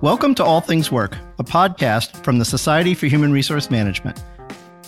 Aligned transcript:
Welcome 0.00 0.36
to 0.36 0.44
All 0.44 0.60
Things 0.60 0.92
Work, 0.92 1.16
a 1.40 1.42
podcast 1.42 2.22
from 2.22 2.38
the 2.38 2.44
Society 2.44 2.94
for 2.94 3.06
Human 3.06 3.32
Resource 3.32 3.68
Management. 3.68 4.22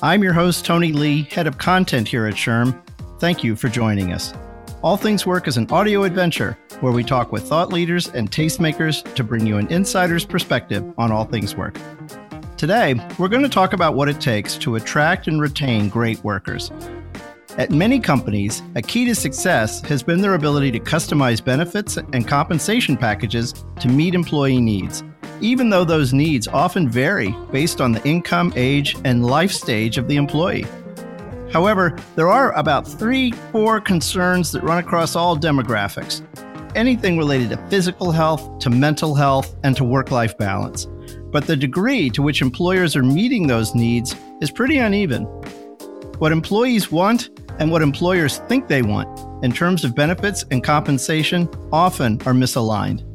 I'm 0.03 0.23
your 0.23 0.33
host, 0.33 0.65
Tony 0.65 0.93
Lee, 0.93 1.25
head 1.25 1.49
of 1.49 1.59
content 1.59 2.07
here 2.07 2.27
at 2.27 2.35
SHRM. 2.35 2.81
Thank 3.19 3.43
you 3.43 3.57
for 3.57 3.69
joining 3.69 4.13
us. 4.13 4.33
All 4.83 4.97
Things 4.97 5.27
Work 5.27 5.49
is 5.49 5.57
an 5.57 5.69
audio 5.73 6.05
adventure 6.05 6.57
where 6.79 6.93
we 6.93 7.03
talk 7.03 7.33
with 7.33 7.43
thought 7.43 7.73
leaders 7.73 8.09
and 8.11 8.31
tastemakers 8.31 9.03
to 9.17 9.25
bring 9.25 9.49
you 9.49 9.57
an 9.57 9.67
insider's 9.67 10.25
perspective 10.25 10.85
on 10.97 11.11
all 11.11 11.25
things 11.25 11.57
work. 11.57 11.77
Today, 12.57 12.95
we're 13.19 13.27
going 13.27 13.43
to 13.43 13.49
talk 13.49 13.73
about 13.73 13.97
what 13.97 14.09
it 14.09 14.21
takes 14.21 14.57
to 14.59 14.77
attract 14.77 15.27
and 15.27 15.41
retain 15.41 15.89
great 15.89 16.23
workers. 16.23 16.71
At 17.61 17.71
many 17.71 18.01
companies, 18.01 18.63
a 18.75 18.81
key 18.81 19.05
to 19.05 19.15
success 19.15 19.83
has 19.83 20.03
been 20.03 20.23
their 20.23 20.33
ability 20.33 20.71
to 20.71 20.81
customize 20.81 21.45
benefits 21.45 21.99
and 21.99 22.27
compensation 22.27 22.97
packages 22.97 23.53
to 23.81 23.89
meet 23.89 24.15
employee 24.15 24.63
needs, 24.63 25.05
even 25.43 25.69
though 25.69 25.85
those 25.85 26.15
needs 26.15 26.49
often 26.49 26.89
vary 26.89 27.37
based 27.53 27.83
on 27.83 27.93
the 27.93 28.03
income, 28.09 28.51
age, 28.57 28.97
and 29.05 29.27
life 29.27 29.53
stage 29.53 29.99
of 29.99 30.09
the 30.09 30.17
employee. 30.17 30.65
However, 31.53 31.99
there 32.17 32.31
are 32.31 32.53
about 32.53 32.89
three, 32.89 33.33
four 33.53 33.79
concerns 33.79 34.53
that 34.53 34.63
run 34.63 34.79
across 34.79 35.15
all 35.15 35.37
demographics 35.37 36.23
anything 36.75 37.19
related 37.19 37.51
to 37.51 37.59
physical 37.69 38.11
health, 38.11 38.59
to 38.61 38.71
mental 38.71 39.15
health, 39.15 39.55
and 39.65 39.77
to 39.77 39.85
work 39.85 40.11
life 40.11 40.39
balance. 40.39 40.87
But 41.31 41.47
the 41.47 41.57
degree 41.57 42.09
to 42.11 42.23
which 42.23 42.41
employers 42.41 42.97
are 42.97 43.03
meeting 43.03 43.49
those 43.49 43.75
needs 43.75 44.17
is 44.41 44.51
pretty 44.51 44.79
uneven. 44.79 45.27
What 46.21 46.33
employees 46.33 46.93
want 46.93 47.31
and 47.61 47.71
what 47.71 47.83
employers 47.83 48.39
think 48.49 48.67
they 48.67 48.83
want 48.83 49.45
in 49.45 49.53
terms 49.53 49.85
of 49.85 49.95
benefits 49.95 50.45
and 50.51 50.65
compensation 50.65 51.49
often 51.73 52.15
are 52.23 52.33
misaligned. 52.33 53.07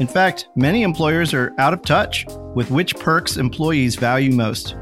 In 0.00 0.06
fact, 0.06 0.48
many 0.54 0.82
employers 0.82 1.34
are 1.34 1.52
out 1.58 1.74
of 1.74 1.82
touch 1.82 2.24
with 2.54 2.70
which 2.70 2.94
perks 2.96 3.36
employees 3.36 3.96
value 3.96 4.32
most. 4.32 4.76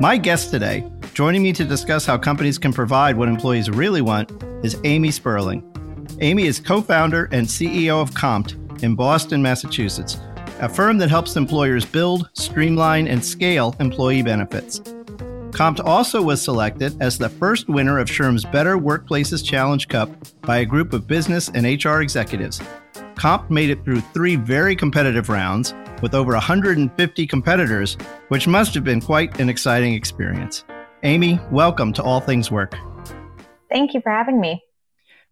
My 0.00 0.16
guest 0.16 0.50
today, 0.50 0.90
joining 1.14 1.42
me 1.42 1.52
to 1.52 1.64
discuss 1.64 2.04
how 2.04 2.18
companies 2.18 2.58
can 2.58 2.72
provide 2.72 3.16
what 3.16 3.28
employees 3.28 3.70
really 3.70 4.02
want, 4.02 4.32
is 4.64 4.76
Amy 4.82 5.12
Sperling. 5.12 5.62
Amy 6.20 6.46
is 6.46 6.58
co 6.58 6.82
founder 6.82 7.28
and 7.30 7.46
CEO 7.46 8.02
of 8.02 8.12
Compt 8.14 8.56
in 8.82 8.96
Boston, 8.96 9.40
Massachusetts, 9.40 10.18
a 10.60 10.68
firm 10.68 10.98
that 10.98 11.10
helps 11.10 11.36
employers 11.36 11.84
build, 11.84 12.28
streamline, 12.32 13.06
and 13.06 13.24
scale 13.24 13.76
employee 13.78 14.22
benefits. 14.22 14.80
Compt 15.54 15.78
also 15.78 16.20
was 16.20 16.42
selected 16.42 17.00
as 17.00 17.16
the 17.16 17.28
first 17.28 17.68
winner 17.68 18.00
of 18.00 18.08
SHRM's 18.08 18.44
Better 18.44 18.76
Workplaces 18.76 19.44
Challenge 19.44 19.86
Cup 19.86 20.10
by 20.42 20.58
a 20.58 20.64
group 20.64 20.92
of 20.92 21.06
business 21.06 21.48
and 21.54 21.64
HR 21.64 22.00
executives. 22.00 22.60
Compt 23.14 23.52
made 23.52 23.70
it 23.70 23.84
through 23.84 24.00
three 24.00 24.34
very 24.34 24.74
competitive 24.74 25.28
rounds 25.28 25.72
with 26.02 26.12
over 26.12 26.32
150 26.32 27.26
competitors, 27.28 27.96
which 28.30 28.48
must 28.48 28.74
have 28.74 28.82
been 28.82 29.00
quite 29.00 29.38
an 29.38 29.48
exciting 29.48 29.94
experience. 29.94 30.64
Amy, 31.04 31.38
welcome 31.52 31.92
to 31.92 32.02
All 32.02 32.18
Things 32.18 32.50
Work. 32.50 32.76
Thank 33.70 33.94
you 33.94 34.00
for 34.00 34.10
having 34.10 34.40
me. 34.40 34.60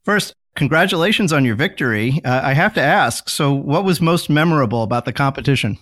First, 0.05 0.37
congratulations 0.55 1.33
on 1.33 1.45
your 1.45 1.57
victory. 1.57 2.21
Uh, 2.25 2.43
I 2.45 2.53
have 2.53 2.75
to 2.75 2.81
ask 2.81 3.29
so, 3.29 3.53
what 3.53 3.83
was 3.85 4.01
most 4.01 4.31
memorable 4.31 4.85
about 4.85 5.05
the 5.05 5.13
competition? 5.13 5.79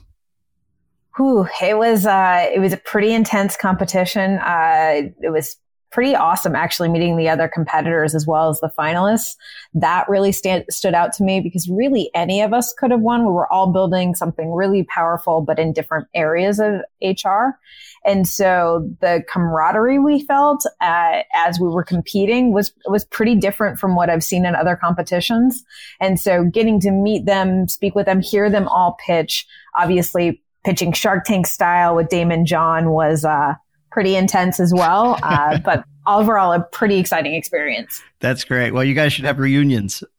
Whew, 1.16 1.46
it 1.62 1.76
was 1.76 2.06
uh, 2.06 2.48
it 2.54 2.60
was 2.60 2.72
a 2.72 2.76
pretty 2.76 3.12
intense 3.12 3.56
competition. 3.56 4.38
Uh, 4.38 5.10
it 5.20 5.30
was 5.30 5.56
pretty 5.90 6.14
awesome 6.14 6.54
actually 6.54 6.88
meeting 6.88 7.16
the 7.16 7.28
other 7.28 7.48
competitors 7.48 8.14
as 8.14 8.26
well 8.26 8.48
as 8.48 8.60
the 8.60 8.70
finalists. 8.78 9.34
That 9.74 10.08
really 10.08 10.32
stand, 10.32 10.64
stood 10.70 10.94
out 10.94 11.12
to 11.14 11.24
me 11.24 11.40
because 11.40 11.68
really 11.68 12.10
any 12.14 12.40
of 12.42 12.52
us 12.52 12.72
could 12.72 12.90
have 12.90 13.00
won. 13.00 13.26
We 13.26 13.32
were 13.32 13.52
all 13.52 13.72
building 13.72 14.14
something 14.14 14.52
really 14.52 14.84
powerful, 14.84 15.40
but 15.40 15.58
in 15.58 15.72
different 15.72 16.06
areas 16.14 16.60
of 16.60 16.82
HR. 17.02 17.58
And 18.04 18.26
so 18.26 18.88
the 19.00 19.22
camaraderie 19.28 19.98
we 19.98 20.24
felt 20.24 20.64
uh, 20.80 21.22
as 21.34 21.60
we 21.60 21.68
were 21.68 21.84
competing 21.84 22.52
was 22.52 22.72
was 22.86 23.04
pretty 23.04 23.34
different 23.34 23.78
from 23.78 23.94
what 23.94 24.08
I've 24.08 24.24
seen 24.24 24.46
in 24.46 24.54
other 24.54 24.76
competitions. 24.76 25.64
And 26.00 26.18
so 26.18 26.44
getting 26.44 26.80
to 26.80 26.90
meet 26.90 27.26
them, 27.26 27.68
speak 27.68 27.94
with 27.94 28.06
them, 28.06 28.20
hear 28.20 28.48
them 28.48 28.68
all 28.68 28.96
pitch, 29.04 29.46
obviously 29.76 30.40
pitching 30.64 30.92
Shark 30.92 31.24
Tank 31.24 31.46
style 31.46 31.96
with 31.96 32.08
Daymond 32.08 32.44
John 32.44 32.90
was 32.90 33.24
uh, 33.24 33.54
pretty 33.90 34.16
intense 34.16 34.60
as 34.60 34.72
well. 34.74 35.18
Uh, 35.22 35.58
but 35.64 35.84
overall, 36.06 36.52
a 36.52 36.60
pretty 36.60 36.98
exciting 36.98 37.34
experience. 37.34 38.02
That's 38.20 38.44
great. 38.44 38.72
Well, 38.72 38.84
you 38.84 38.94
guys 38.94 39.12
should 39.12 39.24
have 39.24 39.38
reunions. 39.38 40.02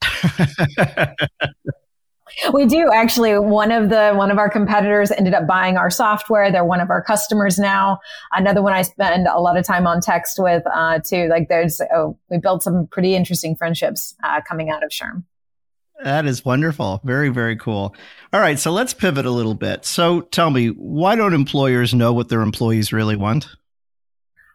we 2.54 2.66
do 2.66 2.90
actually. 2.94 3.38
One 3.38 3.72
of 3.72 3.90
the 3.90 4.14
one 4.14 4.32
of 4.32 4.38
our 4.38 4.50
competitors 4.50 5.12
ended 5.12 5.34
up 5.34 5.48
buying 5.48 5.78
our 5.78 5.90
software. 5.90 6.52
They're 6.52 6.66
one 6.66 6.82
of 6.82 6.90
our 6.90 7.04
customers 7.04 7.58
now. 7.60 8.00
Another 8.32 8.62
one 8.62 8.74
I 8.74 8.82
spend 8.84 9.28
a 9.28 9.40
lot 9.40 9.58
of 9.58 9.66
time 9.66 9.88
on 9.88 10.02
text 10.02 10.38
with 10.40 10.64
uh, 10.74 11.00
too. 11.00 11.28
Like 11.28 11.50
there's 11.50 11.82
oh, 11.94 12.18
we 12.30 12.38
built 12.38 12.64
some 12.64 12.88
pretty 12.88 13.16
interesting 13.16 13.56
friendships 13.56 14.16
uh, 14.24 14.42
coming 14.48 14.70
out 14.70 14.84
of 14.84 14.90
SHRM. 14.92 15.24
That 16.04 16.26
is 16.26 16.44
wonderful. 16.44 17.02
Very, 17.04 17.30
very 17.30 17.56
cool. 17.56 17.96
All 18.34 18.40
right. 18.40 18.58
So 18.58 18.72
let's 18.72 18.94
pivot 18.94 19.26
a 19.26 19.32
little 19.32 19.54
bit. 19.54 19.86
So 19.86 20.22
tell 20.22 20.50
me, 20.50 20.68
why 20.68 21.16
don't 21.16 21.34
employers 21.34 21.94
know 21.94 22.14
what 22.14 22.30
their 22.30 22.42
employees 22.42 22.92
really 22.92 23.16
want? 23.16 23.48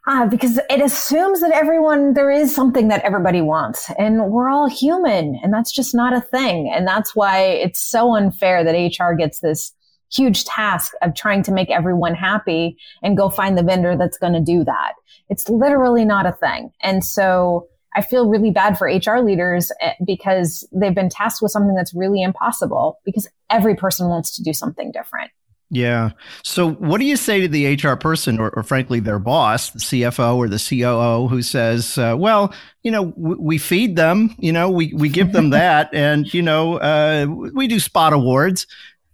Uh, 0.07 0.25
because 0.25 0.57
it 0.69 0.81
assumes 0.81 1.41
that 1.41 1.51
everyone, 1.51 2.13
there 2.13 2.31
is 2.31 2.55
something 2.55 2.87
that 2.87 3.03
everybody 3.03 3.41
wants 3.41 3.91
and 3.99 4.31
we're 4.31 4.49
all 4.49 4.69
human 4.69 5.37
and 5.43 5.53
that's 5.53 5.71
just 5.71 5.93
not 5.93 6.13
a 6.13 6.21
thing. 6.21 6.71
And 6.73 6.87
that's 6.87 7.13
why 7.13 7.41
it's 7.41 7.81
so 7.81 8.15
unfair 8.15 8.63
that 8.63 8.71
HR 8.71 9.13
gets 9.13 9.39
this 9.39 9.73
huge 10.09 10.45
task 10.45 10.93
of 11.01 11.13
trying 11.13 11.43
to 11.43 11.51
make 11.51 11.69
everyone 11.69 12.15
happy 12.15 12.77
and 13.03 13.17
go 13.17 13.29
find 13.29 13.57
the 13.57 13.63
vendor 13.63 13.97
that's 13.97 14.17
going 14.17 14.31
to 14.31 14.39
do 14.39 14.63
that. 14.63 14.93
It's 15.29 15.49
literally 15.49 16.05
not 16.05 16.25
a 16.25 16.31
thing. 16.31 16.71
And 16.81 17.03
so 17.03 17.67
I 17.97 18.01
feel 18.01 18.29
really 18.29 18.51
bad 18.51 18.77
for 18.77 18.85
HR 18.85 19.21
leaders 19.21 19.71
eh, 19.81 19.93
because 20.05 20.67
they've 20.71 20.93
been 20.93 21.09
tasked 21.09 21.41
with 21.41 21.51
something 21.51 21.73
that's 21.73 21.95
really 21.95 22.21
impossible 22.21 22.99
because 23.03 23.27
every 23.49 23.75
person 23.75 24.07
wants 24.07 24.35
to 24.35 24.43
do 24.43 24.53
something 24.53 24.91
different. 24.91 25.31
Yeah. 25.71 26.11
So, 26.43 26.73
what 26.73 26.99
do 26.99 27.05
you 27.05 27.17
say 27.17 27.41
to 27.41 27.47
the 27.47 27.73
HR 27.73 27.95
person, 27.95 28.39
or, 28.39 28.51
or 28.51 28.61
frankly, 28.61 28.99
their 28.99 29.17
boss, 29.17 29.71
the 29.71 29.79
CFO 29.79 30.37
or 30.37 30.47
the 30.47 30.59
COO, 30.59 31.27
who 31.27 31.41
says, 31.41 31.97
uh, 31.97 32.15
"Well, 32.17 32.53
you 32.83 32.91
know, 32.91 33.07
w- 33.07 33.41
we 33.41 33.57
feed 33.57 33.95
them, 33.95 34.33
you 34.37 34.53
know, 34.53 34.69
we 34.69 34.93
we 34.93 35.09
give 35.09 35.33
them 35.33 35.49
that, 35.49 35.89
and 35.93 36.31
you 36.33 36.41
know, 36.43 36.75
uh, 36.75 37.25
we 37.27 37.67
do 37.67 37.79
spot 37.79 38.13
awards, 38.13 38.67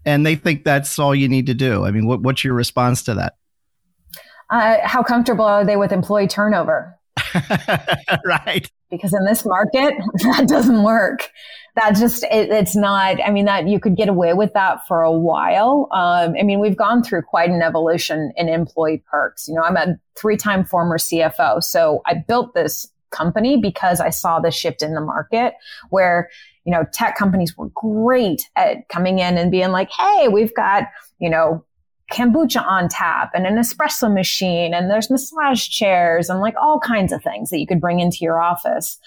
and 0.06 0.26
they 0.26 0.36
think 0.36 0.64
that's 0.64 1.00
all 1.00 1.16
you 1.16 1.28
need 1.28 1.48
to 1.48 1.56
do." 1.56 1.86
I 1.86 1.92
mean, 1.92 2.06
what, 2.06 2.22
what's 2.22 2.44
your 2.44 2.54
response 2.54 3.02
to 3.04 3.16
that? 3.16 3.36
Uh, 4.52 4.76
how 4.84 5.02
comfortable 5.02 5.46
are 5.46 5.66
they 5.66 5.78
with 5.78 5.92
employee 5.92 6.28
turnover? 6.28 7.00
right. 8.26 8.70
Because 8.90 9.14
in 9.14 9.26
this 9.26 9.46
market, 9.46 9.94
that 10.16 10.48
doesn't 10.48 10.84
work. 10.84 11.30
That 11.76 11.96
just, 11.96 12.24
it, 12.26 12.50
it's 12.50 12.76
not, 12.76 13.18
I 13.26 13.32
mean, 13.32 13.46
that 13.46 13.68
you 13.68 13.80
could 13.80 13.96
get 13.96 14.08
away 14.08 14.34
with 14.34 14.54
that 14.54 14.86
for 14.88 15.02
a 15.02 15.12
while. 15.12 15.88
Um, 15.92 16.36
I 16.40 16.44
mean, 16.44 16.60
we've 16.60 16.78
gone 16.78 17.04
through 17.04 17.24
quite 17.24 17.50
an 17.50 17.62
evolution 17.62 18.32
in 18.36 18.50
employee 18.50 19.04
perks. 19.10 19.48
You 19.48 19.56
know, 19.56 19.62
I'm 19.62 19.78
a 19.78 19.96
three 20.16 20.38
time 20.38 20.66
former 20.66 20.98
CFO. 20.98 21.64
So 21.64 22.02
I 22.06 22.16
built 22.16 22.54
this 22.54 22.92
company 23.10 23.58
because 23.58 24.00
I 24.00 24.10
saw 24.10 24.40
the 24.40 24.52
shift 24.52 24.82
in 24.82 24.94
the 24.94 25.02
market 25.02 25.54
where, 25.90 26.30
you 26.66 26.72
know, 26.72 26.86
tech 26.94 27.16
companies 27.16 27.58
were 27.58 27.70
great 27.70 28.50
at 28.56 28.90
coming 28.90 29.20
in 29.20 29.38
and 29.38 29.52
being 29.52 29.72
like, 29.72 29.90
Hey, 29.92 30.28
we've 30.28 30.54
got, 30.54 30.84
you 31.20 31.30
know, 31.30 31.64
kombucha 32.12 32.66
on 32.66 32.90
tap 32.90 33.32
and 33.34 33.48
an 33.48 33.56
espresso 33.56 34.14
machine 34.14 34.74
and 34.74 34.90
there's 34.90 35.10
massage 35.10 35.68
chairs 35.68 36.30
and 36.30 36.42
like 36.42 36.56
all 36.62 36.80
kinds 36.80 37.12
of 37.12 37.24
things 37.24 37.50
that 37.50 37.60
you 37.60 37.68
could 37.68 37.82
bring 37.82 38.00
into 38.00 38.18
your 38.22 38.42
office. 38.42 39.00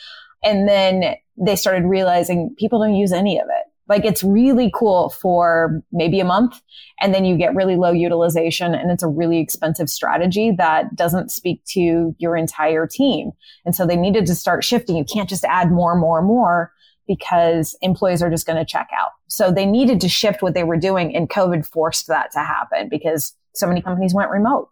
And 0.42 0.68
then 0.68 1.14
they 1.36 1.56
started 1.56 1.84
realizing 1.84 2.54
people 2.58 2.80
don't 2.80 2.94
use 2.94 3.12
any 3.12 3.38
of 3.38 3.46
it. 3.48 3.64
Like 3.88 4.04
it's 4.04 4.24
really 4.24 4.70
cool 4.74 5.10
for 5.10 5.80
maybe 5.92 6.18
a 6.18 6.24
month 6.24 6.60
and 7.00 7.14
then 7.14 7.24
you 7.24 7.36
get 7.36 7.54
really 7.54 7.76
low 7.76 7.92
utilization 7.92 8.74
and 8.74 8.90
it's 8.90 9.04
a 9.04 9.08
really 9.08 9.38
expensive 9.38 9.88
strategy 9.88 10.52
that 10.58 10.96
doesn't 10.96 11.30
speak 11.30 11.64
to 11.66 12.14
your 12.18 12.36
entire 12.36 12.86
team. 12.86 13.30
And 13.64 13.76
so 13.76 13.86
they 13.86 13.96
needed 13.96 14.26
to 14.26 14.34
start 14.34 14.64
shifting. 14.64 14.96
You 14.96 15.04
can't 15.04 15.28
just 15.28 15.44
add 15.44 15.70
more 15.70 15.94
more 15.94 16.20
more 16.22 16.72
because 17.06 17.76
employees 17.82 18.22
are 18.22 18.30
just 18.30 18.46
going 18.46 18.58
to 18.58 18.64
check 18.64 18.88
out. 18.98 19.10
So 19.28 19.50
they 19.50 19.66
needed 19.66 20.00
to 20.00 20.08
shift 20.08 20.42
what 20.42 20.54
they 20.54 20.64
were 20.64 20.76
doing 20.76 21.14
and 21.14 21.28
COVID 21.28 21.66
forced 21.66 22.06
that 22.08 22.30
to 22.32 22.40
happen 22.40 22.88
because 22.88 23.34
so 23.54 23.66
many 23.66 23.80
companies 23.80 24.14
went 24.14 24.30
remote. 24.30 24.70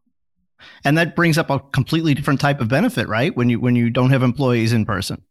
And 0.85 0.97
that 0.99 1.17
brings 1.17 1.37
up 1.39 1.51
a 1.51 1.59
completely 1.59 2.15
different 2.15 2.41
type 2.41 2.61
of 2.61 2.69
benefit, 2.69 3.09
right? 3.09 3.37
When 3.37 3.51
you 3.51 3.61
when 3.61 3.77
you 3.77 3.91
don't 3.91 4.11
have 4.11 4.23
employees 4.23 4.73
in 4.73 4.87
person. 4.87 5.23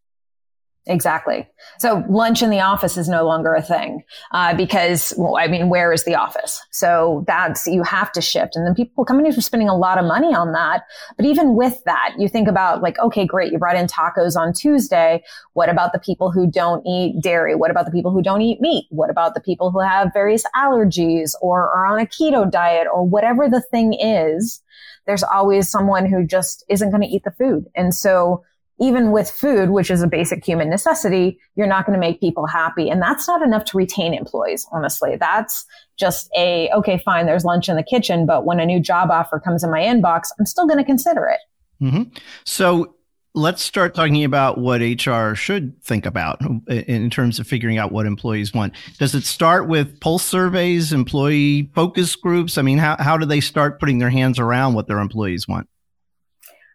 Exactly. 0.85 1.47
So 1.79 2.03
lunch 2.09 2.41
in 2.41 2.49
the 2.49 2.59
office 2.59 2.97
is 2.97 3.07
no 3.07 3.25
longer 3.25 3.53
a 3.53 3.61
thing 3.61 4.03
uh, 4.31 4.53
because, 4.53 5.13
well, 5.17 5.37
I 5.37 5.47
mean, 5.47 5.69
where 5.69 5.93
is 5.93 6.03
the 6.03 6.15
office? 6.15 6.61
So 6.71 7.23
that's 7.25 7.65
you 7.67 7.83
have 7.83 8.11
to 8.13 8.21
shift, 8.21 8.57
and 8.57 8.67
then 8.67 8.75
people 8.75 9.05
companies 9.05 9.37
are 9.37 9.41
spending 9.41 9.69
a 9.69 9.77
lot 9.77 9.97
of 9.97 10.03
money 10.03 10.35
on 10.35 10.51
that. 10.51 10.83
But 11.15 11.25
even 11.25 11.55
with 11.55 11.81
that, 11.85 12.15
you 12.17 12.27
think 12.27 12.49
about 12.49 12.81
like, 12.81 12.99
okay, 12.99 13.25
great, 13.25 13.53
you 13.53 13.59
brought 13.59 13.77
in 13.77 13.87
tacos 13.87 14.35
on 14.35 14.51
Tuesday. 14.51 15.23
What 15.53 15.69
about 15.69 15.93
the 15.93 15.99
people 15.99 16.31
who 16.31 16.51
don't 16.51 16.85
eat 16.85 17.21
dairy? 17.21 17.55
What 17.55 17.71
about 17.71 17.85
the 17.85 17.91
people 17.91 18.11
who 18.11 18.21
don't 18.21 18.41
eat 18.41 18.59
meat? 18.59 18.87
What 18.89 19.09
about 19.09 19.35
the 19.35 19.41
people 19.41 19.71
who 19.71 19.79
have 19.79 20.11
various 20.13 20.43
allergies 20.53 21.33
or 21.41 21.69
are 21.69 21.85
on 21.85 22.01
a 22.01 22.05
keto 22.05 22.49
diet 22.49 22.87
or 22.93 23.07
whatever 23.07 23.47
the 23.47 23.61
thing 23.61 23.93
is? 23.93 24.61
There's 25.05 25.23
always 25.23 25.69
someone 25.69 26.07
who 26.07 26.25
just 26.25 26.65
isn't 26.67 26.89
going 26.89 27.03
to 27.03 27.07
eat 27.07 27.23
the 27.23 27.31
food, 27.31 27.67
and 27.73 27.93
so 27.93 28.43
even 28.79 29.11
with 29.11 29.29
food, 29.29 29.69
which 29.69 29.91
is 29.91 30.01
a 30.01 30.07
basic 30.07 30.43
human 30.45 30.69
necessity, 30.69 31.39
you're 31.55 31.67
not 31.67 31.85
going 31.85 31.93
to 31.93 31.99
make 31.99 32.19
people 32.19 32.47
happy. 32.47 32.89
And 32.89 33.01
that's 33.01 33.27
not 33.27 33.41
enough 33.41 33.65
to 33.65 33.77
retain 33.77 34.13
employees, 34.13 34.65
honestly. 34.71 35.15
That's 35.15 35.65
just 35.97 36.29
a, 36.35 36.69
okay, 36.71 36.97
fine, 36.97 37.25
there's 37.25 37.45
lunch 37.45 37.69
in 37.69 37.75
the 37.75 37.83
kitchen, 37.83 38.25
but 38.25 38.45
when 38.45 38.59
a 38.59 38.65
new 38.65 38.79
job 38.79 39.11
offer 39.11 39.39
comes 39.39 39.63
in 39.63 39.69
my 39.69 39.81
inbox, 39.81 40.29
I'm 40.39 40.45
still 40.45 40.65
going 40.65 40.79
to 40.79 40.85
consider 40.85 41.27
it. 41.27 41.39
Mm-hmm. 41.83 42.03
So 42.45 42.95
let's 43.35 43.63
start 43.63 43.95
talking 43.95 44.23
about 44.23 44.57
what 44.57 44.81
HR 44.81 45.33
should 45.33 45.81
think 45.83 46.05
about 46.05 46.41
in 46.67 47.09
terms 47.09 47.39
of 47.39 47.47
figuring 47.47 47.77
out 47.77 47.91
what 47.91 48.05
employees 48.05 48.53
want. 48.53 48.73
Does 48.99 49.15
it 49.15 49.23
start 49.23 49.67
with 49.67 49.99
pulse 49.99 50.23
surveys, 50.23 50.93
employee 50.93 51.71
focus 51.73 52.15
groups? 52.15 52.57
I 52.57 52.61
mean, 52.61 52.77
how, 52.77 52.95
how 52.99 53.17
do 53.17 53.25
they 53.25 53.39
start 53.39 53.79
putting 53.79 53.99
their 53.99 54.09
hands 54.09 54.39
around 54.39 54.73
what 54.73 54.87
their 54.87 54.99
employees 54.99 55.47
want? 55.47 55.67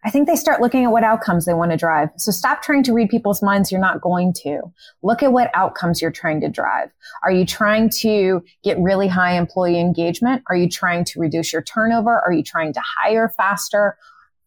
I 0.04 0.10
think 0.10 0.28
they 0.28 0.36
start 0.36 0.60
looking 0.60 0.84
at 0.84 0.92
what 0.92 1.02
outcomes 1.02 1.44
they 1.44 1.54
want 1.54 1.72
to 1.72 1.76
drive. 1.76 2.10
So 2.16 2.30
stop 2.30 2.62
trying 2.62 2.84
to 2.84 2.92
read 2.92 3.08
people's 3.08 3.42
minds. 3.42 3.72
You're 3.72 3.80
not 3.80 4.00
going 4.00 4.32
to. 4.44 4.62
Look 5.02 5.22
at 5.22 5.32
what 5.32 5.50
outcomes 5.54 6.00
you're 6.00 6.12
trying 6.12 6.40
to 6.42 6.48
drive. 6.48 6.90
Are 7.24 7.32
you 7.32 7.44
trying 7.44 7.90
to 7.90 8.42
get 8.62 8.78
really 8.78 9.08
high 9.08 9.36
employee 9.36 9.80
engagement? 9.80 10.42
Are 10.48 10.56
you 10.56 10.68
trying 10.68 11.04
to 11.06 11.20
reduce 11.20 11.52
your 11.52 11.62
turnover? 11.62 12.20
Are 12.20 12.32
you 12.32 12.42
trying 12.42 12.72
to 12.74 12.82
hire 12.84 13.28
faster? 13.36 13.96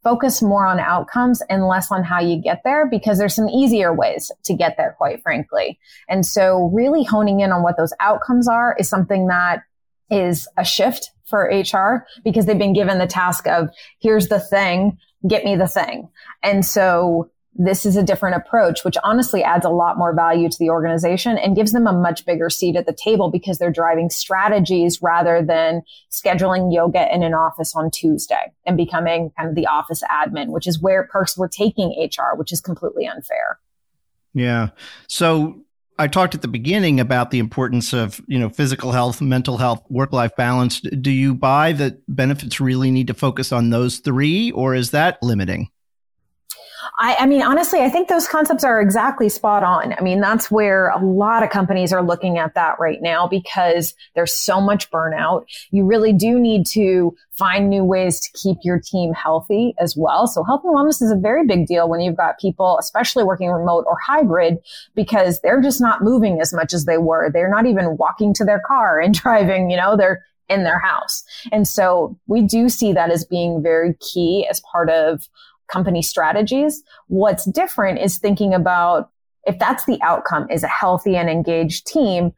Focus 0.04 0.42
more 0.42 0.66
on 0.66 0.80
outcomes 0.80 1.44
and 1.50 1.68
less 1.68 1.92
on 1.92 2.04
how 2.04 2.20
you 2.20 2.42
get 2.42 2.62
there 2.64 2.88
because 2.88 3.20
there's 3.20 3.36
some 3.36 3.50
easier 3.50 3.94
ways 3.94 4.32
to 4.46 4.54
get 4.54 4.78
there, 4.78 4.96
quite 4.98 5.22
frankly. 5.22 5.78
And 6.10 6.26
so 6.26 6.72
really 6.74 7.04
honing 7.04 7.42
in 7.42 7.52
on 7.52 7.62
what 7.62 7.78
those 7.78 7.94
outcomes 8.00 8.48
are 8.48 8.76
is 8.80 8.90
something 8.90 9.28
that 9.28 9.64
is 10.10 10.48
a 10.58 10.66
shift 10.66 11.12
for 11.26 11.44
HR 11.44 12.06
because 12.24 12.46
they've 12.46 12.58
been 12.58 12.74
given 12.74 12.98
the 12.98 13.08
task 13.08 13.48
of 13.48 13.70
here's 14.00 14.28
the 14.28 14.40
thing 14.40 14.98
get 15.28 15.44
me 15.44 15.56
the 15.56 15.68
thing. 15.68 16.10
And 16.44 16.66
so 16.66 17.30
this 17.54 17.86
is 17.86 17.98
a 17.98 18.04
different 18.04 18.38
approach, 18.38 18.86
which 18.86 18.96
honestly 19.04 19.44
adds 19.44 19.66
a 19.66 19.70
lot 19.70 19.98
more 19.98 20.16
value 20.16 20.50
to 20.50 20.58
the 20.58 20.70
organization 20.70 21.38
and 21.38 21.56
gives 21.56 21.74
them 21.74 21.86
a 21.86 21.92
much 21.92 22.26
bigger 22.26 22.50
seat 22.50 22.78
at 22.78 22.86
the 22.86 22.94
table 22.94 23.30
because 23.30 23.58
they're 23.58 23.72
driving 23.72 24.10
strategies 24.10 25.02
rather 25.02 25.44
than 25.44 25.84
scheduling 26.10 26.74
yoga 26.74 27.14
in 27.14 27.24
an 27.24 27.34
office 27.34 27.76
on 27.76 27.92
Tuesday 27.92 28.54
and 28.66 28.78
becoming 28.78 29.32
kind 29.38 29.50
of 29.50 29.56
the 29.56 29.68
office 29.68 30.02
admin, 30.10 30.48
which 30.48 30.66
is 30.66 30.82
where 30.82 31.08
perks 31.12 31.38
were 31.38 31.50
taking 31.50 31.90
HR, 32.00 32.38
which 32.38 32.54
is 32.54 32.62
completely 32.62 33.06
unfair. 33.06 33.60
Yeah. 34.34 34.70
So 35.08 35.62
I 36.02 36.08
talked 36.08 36.34
at 36.34 36.42
the 36.42 36.48
beginning 36.48 37.00
about 37.00 37.30
the 37.30 37.38
importance 37.38 37.94
of, 37.94 38.20
you 38.26 38.40
know, 38.40 38.50
physical 38.50 38.92
health, 38.92 39.22
mental 39.22 39.58
health, 39.58 39.84
work-life 39.88 40.36
balance. 40.36 40.82
Do 40.82 41.12
you 41.12 41.36
buy 41.36 41.74
that 41.74 42.00
benefits 42.08 42.60
really 42.60 42.90
need 42.90 43.06
to 43.06 43.14
focus 43.14 43.52
on 43.52 43.70
those 43.70 44.00
three 44.00 44.50
or 44.50 44.74
is 44.74 44.90
that 44.92 45.22
limiting? 45.22 45.70
I, 47.02 47.16
I, 47.22 47.26
mean, 47.26 47.42
honestly, 47.42 47.80
I 47.80 47.90
think 47.90 48.10
those 48.10 48.28
concepts 48.28 48.64
are 48.64 48.80
exactly 48.80 49.28
spot 49.28 49.64
on. 49.64 49.96
I 49.98 50.02
mean, 50.02 50.22
that's 50.22 50.52
where 50.52 50.90
a 50.90 51.04
lot 51.04 51.42
of 51.42 51.50
companies 51.50 51.92
are 51.92 52.04
looking 52.04 52.38
at 52.38 52.54
that 52.54 52.80
right 52.80 53.02
now 53.02 53.28
because 53.28 53.96
there's 54.14 54.36
so 54.36 54.62
much 54.62 54.92
burnout. 54.92 55.46
You 55.72 55.84
really 55.84 56.14
do 56.14 56.40
need 56.40 56.68
to 56.68 57.16
find 57.32 57.72
new 57.72 57.84
ways 57.84 58.20
to 58.20 58.30
keep 58.38 58.58
your 58.64 58.80
team 58.80 59.14
healthy 59.14 59.74
as 59.80 59.98
well. 59.98 60.28
So 60.28 60.44
health 60.44 60.62
and 60.64 60.76
wellness 60.76 61.02
is 61.02 61.12
a 61.12 61.16
very 61.16 61.44
big 61.44 61.66
deal 61.66 61.90
when 61.90 62.02
you've 62.02 62.18
got 62.18 62.40
people, 62.40 62.78
especially 62.80 63.24
working 63.24 63.50
remote 63.50 63.86
or 63.88 63.98
hybrid, 63.98 64.60
because 64.94 65.42
they're 65.42 65.62
just 65.62 65.82
not 65.82 66.04
moving 66.04 66.40
as 66.40 66.54
much 66.54 66.72
as 66.72 66.86
they 66.86 67.00
were. 67.00 67.32
They're 67.32 67.50
not 67.50 67.66
even 67.66 67.98
walking 67.98 68.32
to 68.36 68.46
their 68.46 68.62
car 68.68 69.00
and 69.00 69.12
driving, 69.20 69.72
you 69.72 69.78
know, 69.78 69.98
they're 69.98 70.24
in 70.50 70.64
their 70.66 70.80
house. 70.80 71.24
And 71.52 71.68
so 71.68 72.16
we 72.28 72.42
do 72.42 72.70
see 72.70 72.94
that 72.94 73.10
as 73.10 73.26
being 73.26 73.64
very 73.64 73.96
key 73.96 74.46
as 74.52 74.62
part 74.72 74.90
of 74.90 75.28
company 75.72 76.02
strategies. 76.02 76.84
What's 77.08 77.46
different 77.46 78.00
is 78.00 78.18
thinking 78.18 78.54
about 78.54 79.10
if 79.46 79.58
that's 79.58 79.86
the 79.86 80.00
outcome 80.02 80.48
is 80.50 80.64
a 80.64 80.68
healthy 80.68 81.16
and 81.16 81.30
engaged 81.30 81.88
team, 81.88 82.34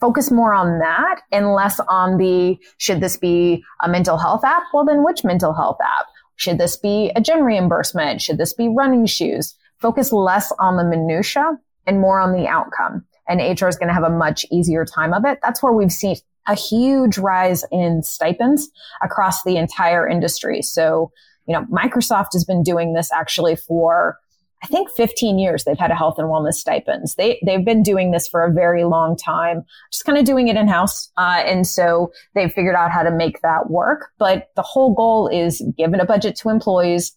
focus 0.00 0.30
more 0.30 0.54
on 0.54 0.78
that 0.78 1.20
and 1.32 1.52
less 1.52 1.80
on 1.88 2.18
the 2.18 2.58
should 2.78 3.00
this 3.00 3.16
be 3.16 3.64
a 3.82 3.88
mental 3.88 4.16
health 4.16 4.44
app? 4.44 4.62
Well, 4.72 4.84
then 4.84 5.04
which 5.04 5.24
mental 5.24 5.54
health 5.54 5.78
app? 5.82 6.06
Should 6.36 6.58
this 6.58 6.76
be 6.76 7.10
a 7.16 7.20
gym 7.20 7.42
reimbursement? 7.42 8.20
Should 8.20 8.38
this 8.38 8.52
be 8.52 8.68
running 8.68 9.06
shoes? 9.06 9.54
Focus 9.78 10.12
less 10.12 10.52
on 10.58 10.76
the 10.76 10.84
minutia 10.84 11.58
and 11.86 12.00
more 12.00 12.20
on 12.20 12.32
the 12.32 12.46
outcome. 12.46 13.04
And 13.28 13.40
HR 13.40 13.68
is 13.68 13.76
going 13.76 13.88
to 13.88 13.94
have 13.94 14.04
a 14.04 14.10
much 14.10 14.46
easier 14.52 14.84
time 14.84 15.12
of 15.12 15.24
it. 15.24 15.38
That's 15.42 15.62
where 15.62 15.72
we've 15.72 15.92
seen 15.92 16.16
a 16.46 16.54
huge 16.54 17.18
rise 17.18 17.64
in 17.72 18.02
stipends 18.02 18.68
across 19.02 19.42
the 19.42 19.56
entire 19.56 20.06
industry. 20.06 20.62
So 20.62 21.10
you 21.46 21.52
know, 21.54 21.64
Microsoft 21.66 22.32
has 22.32 22.44
been 22.44 22.62
doing 22.62 22.94
this 22.94 23.12
actually 23.12 23.56
for 23.56 24.18
I 24.62 24.68
think 24.68 24.90
15 24.90 25.38
years 25.38 25.64
they've 25.64 25.78
had 25.78 25.90
a 25.90 25.94
health 25.94 26.18
and 26.18 26.28
wellness 26.28 26.54
stipends. 26.54 27.14
They 27.14 27.40
they've 27.44 27.64
been 27.64 27.82
doing 27.82 28.10
this 28.10 28.26
for 28.26 28.44
a 28.44 28.52
very 28.52 28.84
long 28.84 29.16
time, 29.16 29.64
just 29.92 30.04
kind 30.04 30.18
of 30.18 30.24
doing 30.24 30.48
it 30.48 30.56
in 30.56 30.66
house, 30.66 31.10
uh, 31.16 31.42
and 31.44 31.66
so 31.66 32.10
they've 32.34 32.52
figured 32.52 32.74
out 32.74 32.90
how 32.90 33.02
to 33.02 33.10
make 33.10 33.42
that 33.42 33.70
work. 33.70 34.10
But 34.18 34.50
the 34.56 34.62
whole 34.62 34.94
goal 34.94 35.28
is 35.28 35.62
given 35.76 36.00
a 36.00 36.06
budget 36.06 36.36
to 36.36 36.48
employees, 36.48 37.12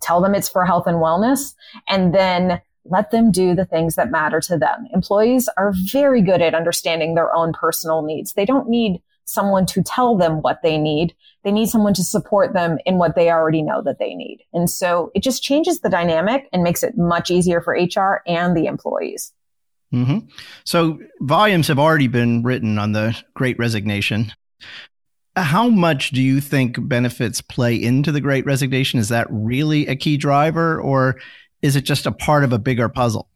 tell 0.00 0.20
them 0.20 0.34
it's 0.34 0.48
for 0.48 0.64
health 0.64 0.86
and 0.86 0.96
wellness, 0.96 1.54
and 1.86 2.14
then 2.14 2.62
let 2.86 3.10
them 3.10 3.30
do 3.30 3.54
the 3.54 3.66
things 3.66 3.94
that 3.96 4.10
matter 4.10 4.40
to 4.40 4.56
them. 4.56 4.86
Employees 4.94 5.48
are 5.58 5.74
very 5.92 6.22
good 6.22 6.40
at 6.40 6.54
understanding 6.54 7.14
their 7.14 7.32
own 7.34 7.52
personal 7.52 8.02
needs. 8.02 8.32
They 8.32 8.46
don't 8.46 8.68
need 8.68 9.02
someone 9.30 9.66
to 9.66 9.82
tell 9.82 10.16
them 10.16 10.42
what 10.42 10.62
they 10.62 10.78
need. 10.78 11.14
They 11.44 11.52
need 11.52 11.68
someone 11.68 11.94
to 11.94 12.04
support 12.04 12.52
them 12.52 12.78
in 12.84 12.98
what 12.98 13.14
they 13.14 13.30
already 13.30 13.62
know 13.62 13.82
that 13.82 13.98
they 13.98 14.14
need. 14.14 14.44
And 14.52 14.68
so 14.68 15.10
it 15.14 15.22
just 15.22 15.42
changes 15.42 15.80
the 15.80 15.88
dynamic 15.88 16.48
and 16.52 16.62
makes 16.62 16.82
it 16.82 16.98
much 16.98 17.30
easier 17.30 17.60
for 17.60 17.72
HR 17.72 18.22
and 18.26 18.56
the 18.56 18.66
employees. 18.66 19.32
Mm-hmm. 19.92 20.18
So 20.64 20.98
volumes 21.20 21.68
have 21.68 21.78
already 21.78 22.08
been 22.08 22.42
written 22.42 22.78
on 22.78 22.92
the 22.92 23.16
great 23.34 23.58
resignation. 23.58 24.32
How 25.36 25.68
much 25.68 26.10
do 26.10 26.20
you 26.20 26.40
think 26.40 26.76
benefits 26.88 27.40
play 27.40 27.74
into 27.76 28.12
the 28.12 28.20
great 28.20 28.44
resignation? 28.44 29.00
Is 29.00 29.08
that 29.08 29.26
really 29.30 29.86
a 29.86 29.96
key 29.96 30.16
driver 30.16 30.80
or 30.80 31.16
is 31.62 31.76
it 31.76 31.82
just 31.82 32.06
a 32.06 32.12
part 32.12 32.44
of 32.44 32.52
a 32.52 32.58
bigger 32.58 32.88
puzzle? 32.88 33.29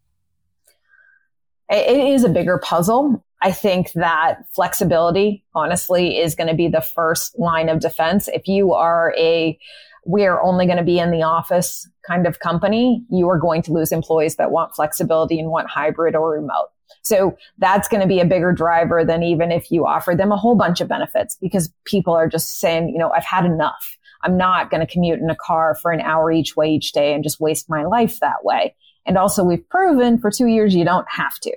It 1.70 2.14
is 2.14 2.24
a 2.24 2.28
bigger 2.28 2.58
puzzle. 2.58 3.24
I 3.42 3.52
think 3.52 3.92
that 3.92 4.44
flexibility, 4.54 5.44
honestly, 5.54 6.18
is 6.18 6.34
going 6.34 6.48
to 6.48 6.54
be 6.54 6.68
the 6.68 6.80
first 6.80 7.38
line 7.38 7.68
of 7.68 7.80
defense. 7.80 8.28
If 8.28 8.48
you 8.48 8.72
are 8.72 9.14
a, 9.18 9.58
we're 10.04 10.40
only 10.40 10.66
going 10.66 10.78
to 10.78 10.84
be 10.84 10.98
in 10.98 11.10
the 11.10 11.22
office 11.22 11.88
kind 12.06 12.26
of 12.26 12.38
company, 12.38 13.04
you 13.10 13.28
are 13.28 13.38
going 13.38 13.62
to 13.62 13.72
lose 13.72 13.92
employees 13.92 14.36
that 14.36 14.50
want 14.50 14.74
flexibility 14.74 15.38
and 15.38 15.50
want 15.50 15.68
hybrid 15.68 16.14
or 16.14 16.32
remote. 16.32 16.68
So 17.02 17.36
that's 17.58 17.88
going 17.88 18.00
to 18.00 18.06
be 18.06 18.20
a 18.20 18.24
bigger 18.24 18.52
driver 18.52 19.04
than 19.04 19.22
even 19.22 19.52
if 19.52 19.70
you 19.70 19.86
offer 19.86 20.14
them 20.14 20.32
a 20.32 20.36
whole 20.36 20.54
bunch 20.54 20.80
of 20.80 20.88
benefits 20.88 21.36
because 21.40 21.70
people 21.84 22.14
are 22.14 22.28
just 22.28 22.60
saying, 22.60 22.88
you 22.88 22.98
know, 22.98 23.10
I've 23.10 23.24
had 23.24 23.44
enough. 23.44 23.98
I'm 24.22 24.38
not 24.38 24.70
going 24.70 24.80
to 24.80 24.90
commute 24.90 25.20
in 25.20 25.28
a 25.28 25.36
car 25.36 25.76
for 25.82 25.90
an 25.90 26.00
hour 26.00 26.32
each 26.32 26.56
way 26.56 26.70
each 26.70 26.92
day 26.92 27.12
and 27.12 27.22
just 27.22 27.40
waste 27.40 27.68
my 27.68 27.84
life 27.84 28.20
that 28.20 28.42
way. 28.42 28.74
And 29.06 29.18
also 29.18 29.44
we've 29.44 29.68
proven 29.68 30.18
for 30.18 30.30
two 30.30 30.46
years 30.46 30.74
you 30.74 30.84
don't 30.84 31.06
have 31.10 31.38
to. 31.40 31.52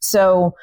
So 0.00 0.54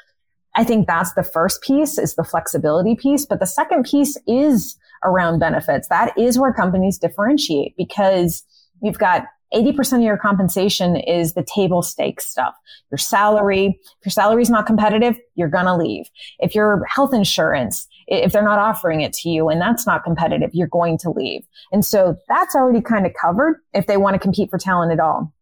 I 0.54 0.64
think 0.64 0.86
that's 0.86 1.14
the 1.14 1.22
first 1.22 1.62
piece 1.62 1.98
is 1.98 2.14
the 2.14 2.24
flexibility 2.24 2.96
piece. 2.96 3.26
But 3.26 3.40
the 3.40 3.46
second 3.46 3.84
piece 3.84 4.16
is 4.26 4.76
around 5.04 5.38
benefits. 5.38 5.88
That 5.88 6.16
is 6.18 6.38
where 6.38 6.52
companies 6.52 6.98
differentiate 6.98 7.76
because 7.76 8.44
you've 8.82 8.98
got 8.98 9.24
80% 9.52 9.94
of 9.94 10.02
your 10.02 10.16
compensation 10.16 10.96
is 10.96 11.34
the 11.34 11.42
table 11.42 11.82
stakes 11.82 12.26
stuff. 12.26 12.54
Your 12.90 12.98
salary, 12.98 13.80
if 13.82 14.06
your 14.06 14.10
salary 14.10 14.42
is 14.42 14.50
not 14.50 14.66
competitive, 14.66 15.18
you're 15.34 15.48
going 15.48 15.64
to 15.64 15.76
leave. 15.76 16.08
If 16.38 16.54
your 16.54 16.84
health 16.84 17.12
insurance, 17.12 17.88
if 18.06 18.32
they're 18.32 18.44
not 18.44 18.58
offering 18.58 19.00
it 19.00 19.12
to 19.14 19.28
you 19.28 19.48
and 19.48 19.60
that's 19.60 19.86
not 19.86 20.04
competitive, 20.04 20.50
you're 20.52 20.68
going 20.68 20.98
to 20.98 21.10
leave. 21.10 21.42
And 21.72 21.84
so 21.84 22.16
that's 22.28 22.54
already 22.54 22.80
kind 22.80 23.06
of 23.06 23.12
covered 23.20 23.60
if 23.74 23.86
they 23.86 23.96
want 23.96 24.14
to 24.14 24.20
compete 24.20 24.50
for 24.50 24.58
talent 24.58 24.92
at 24.92 25.00
all. 25.00 25.32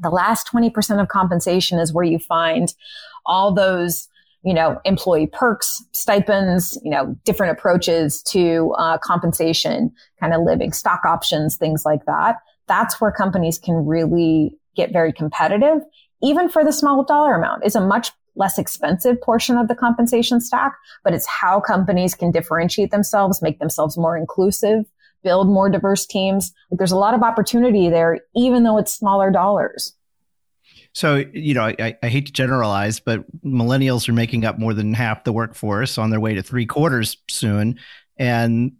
The 0.00 0.10
last 0.10 0.48
20% 0.52 1.00
of 1.00 1.08
compensation 1.08 1.78
is 1.78 1.92
where 1.92 2.04
you 2.04 2.18
find 2.18 2.72
all 3.26 3.52
those 3.54 4.08
you 4.42 4.54
know, 4.54 4.80
employee 4.86 5.26
perks, 5.26 5.84
stipends, 5.92 6.78
you 6.82 6.90
know, 6.90 7.14
different 7.24 7.52
approaches 7.52 8.22
to 8.22 8.74
uh, 8.78 8.96
compensation, 8.96 9.92
kind 10.18 10.32
of 10.32 10.40
living, 10.40 10.72
stock 10.72 11.04
options, 11.04 11.56
things 11.56 11.84
like 11.84 12.06
that. 12.06 12.36
That's 12.66 12.98
where 13.02 13.12
companies 13.12 13.58
can 13.58 13.84
really 13.84 14.56
get 14.74 14.94
very 14.94 15.12
competitive 15.12 15.82
even 16.22 16.48
for 16.48 16.64
the 16.64 16.72
small 16.72 17.04
dollar 17.04 17.34
amount, 17.34 17.64
is 17.64 17.74
a 17.74 17.80
much 17.80 18.12
less 18.36 18.58
expensive 18.58 19.20
portion 19.20 19.56
of 19.56 19.68
the 19.68 19.74
compensation 19.74 20.40
stack, 20.40 20.76
but 21.02 21.12
it's 21.12 21.26
how 21.26 21.60
companies 21.60 22.14
can 22.14 22.30
differentiate 22.30 22.90
themselves, 22.90 23.42
make 23.42 23.58
themselves 23.58 23.96
more 23.96 24.16
inclusive, 24.16 24.84
build 25.22 25.48
more 25.48 25.68
diverse 25.68 26.06
teams. 26.06 26.52
There's 26.70 26.92
a 26.92 26.96
lot 26.96 27.14
of 27.14 27.22
opportunity 27.22 27.88
there, 27.88 28.20
even 28.34 28.62
though 28.62 28.78
it's 28.78 28.92
smaller 28.92 29.30
dollars. 29.30 29.94
So, 30.92 31.24
you 31.32 31.54
know, 31.54 31.62
I, 31.62 31.96
I, 32.02 32.08
hate 32.08 32.26
to 32.26 32.32
generalize, 32.32 32.98
but 32.98 33.24
millennials 33.42 34.08
are 34.08 34.12
making 34.12 34.44
up 34.44 34.58
more 34.58 34.74
than 34.74 34.92
half 34.92 35.22
the 35.22 35.32
workforce 35.32 35.98
on 35.98 36.10
their 36.10 36.18
way 36.18 36.34
to 36.34 36.42
three 36.42 36.66
quarters 36.66 37.16
soon. 37.28 37.78
And 38.18 38.72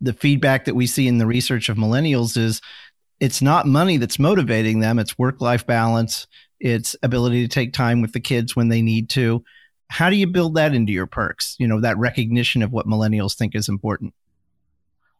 the 0.00 0.14
feedback 0.14 0.64
that 0.64 0.74
we 0.74 0.86
see 0.86 1.06
in 1.06 1.18
the 1.18 1.26
research 1.26 1.68
of 1.68 1.76
millennials 1.76 2.38
is 2.38 2.62
it's 3.20 3.42
not 3.42 3.66
money 3.66 3.98
that's 3.98 4.18
motivating 4.18 4.80
them, 4.80 4.98
it's 4.98 5.18
work 5.18 5.40
life 5.42 5.66
balance, 5.66 6.26
it's 6.58 6.96
ability 7.02 7.42
to 7.42 7.48
take 7.48 7.72
time 7.72 8.00
with 8.00 8.12
the 8.12 8.20
kids 8.20 8.56
when 8.56 8.68
they 8.68 8.80
need 8.80 9.10
to. 9.10 9.44
How 9.88 10.08
do 10.08 10.16
you 10.16 10.26
build 10.26 10.54
that 10.54 10.74
into 10.74 10.92
your 10.92 11.06
perks? 11.06 11.56
You 11.58 11.66
know, 11.66 11.80
that 11.80 11.98
recognition 11.98 12.62
of 12.62 12.72
what 12.72 12.86
millennials 12.86 13.36
think 13.36 13.54
is 13.54 13.68
important. 13.68 14.14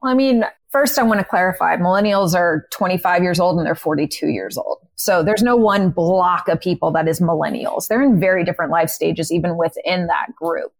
Well, 0.02 0.12
I 0.12 0.14
mean, 0.14 0.44
first 0.70 0.98
I 0.98 1.02
want 1.02 1.20
to 1.20 1.24
clarify 1.24 1.76
millennials 1.76 2.34
are 2.34 2.66
25 2.72 3.22
years 3.22 3.40
old 3.40 3.58
and 3.58 3.66
they're 3.66 3.74
42 3.74 4.28
years 4.28 4.56
old. 4.56 4.78
So 4.96 5.22
there's 5.22 5.42
no 5.42 5.56
one 5.56 5.90
block 5.90 6.48
of 6.48 6.60
people 6.60 6.90
that 6.92 7.08
is 7.08 7.20
millennials. 7.20 7.88
They're 7.88 8.02
in 8.02 8.20
very 8.20 8.44
different 8.44 8.70
life 8.70 8.90
stages, 8.90 9.32
even 9.32 9.56
within 9.56 10.06
that 10.06 10.34
group. 10.36 10.72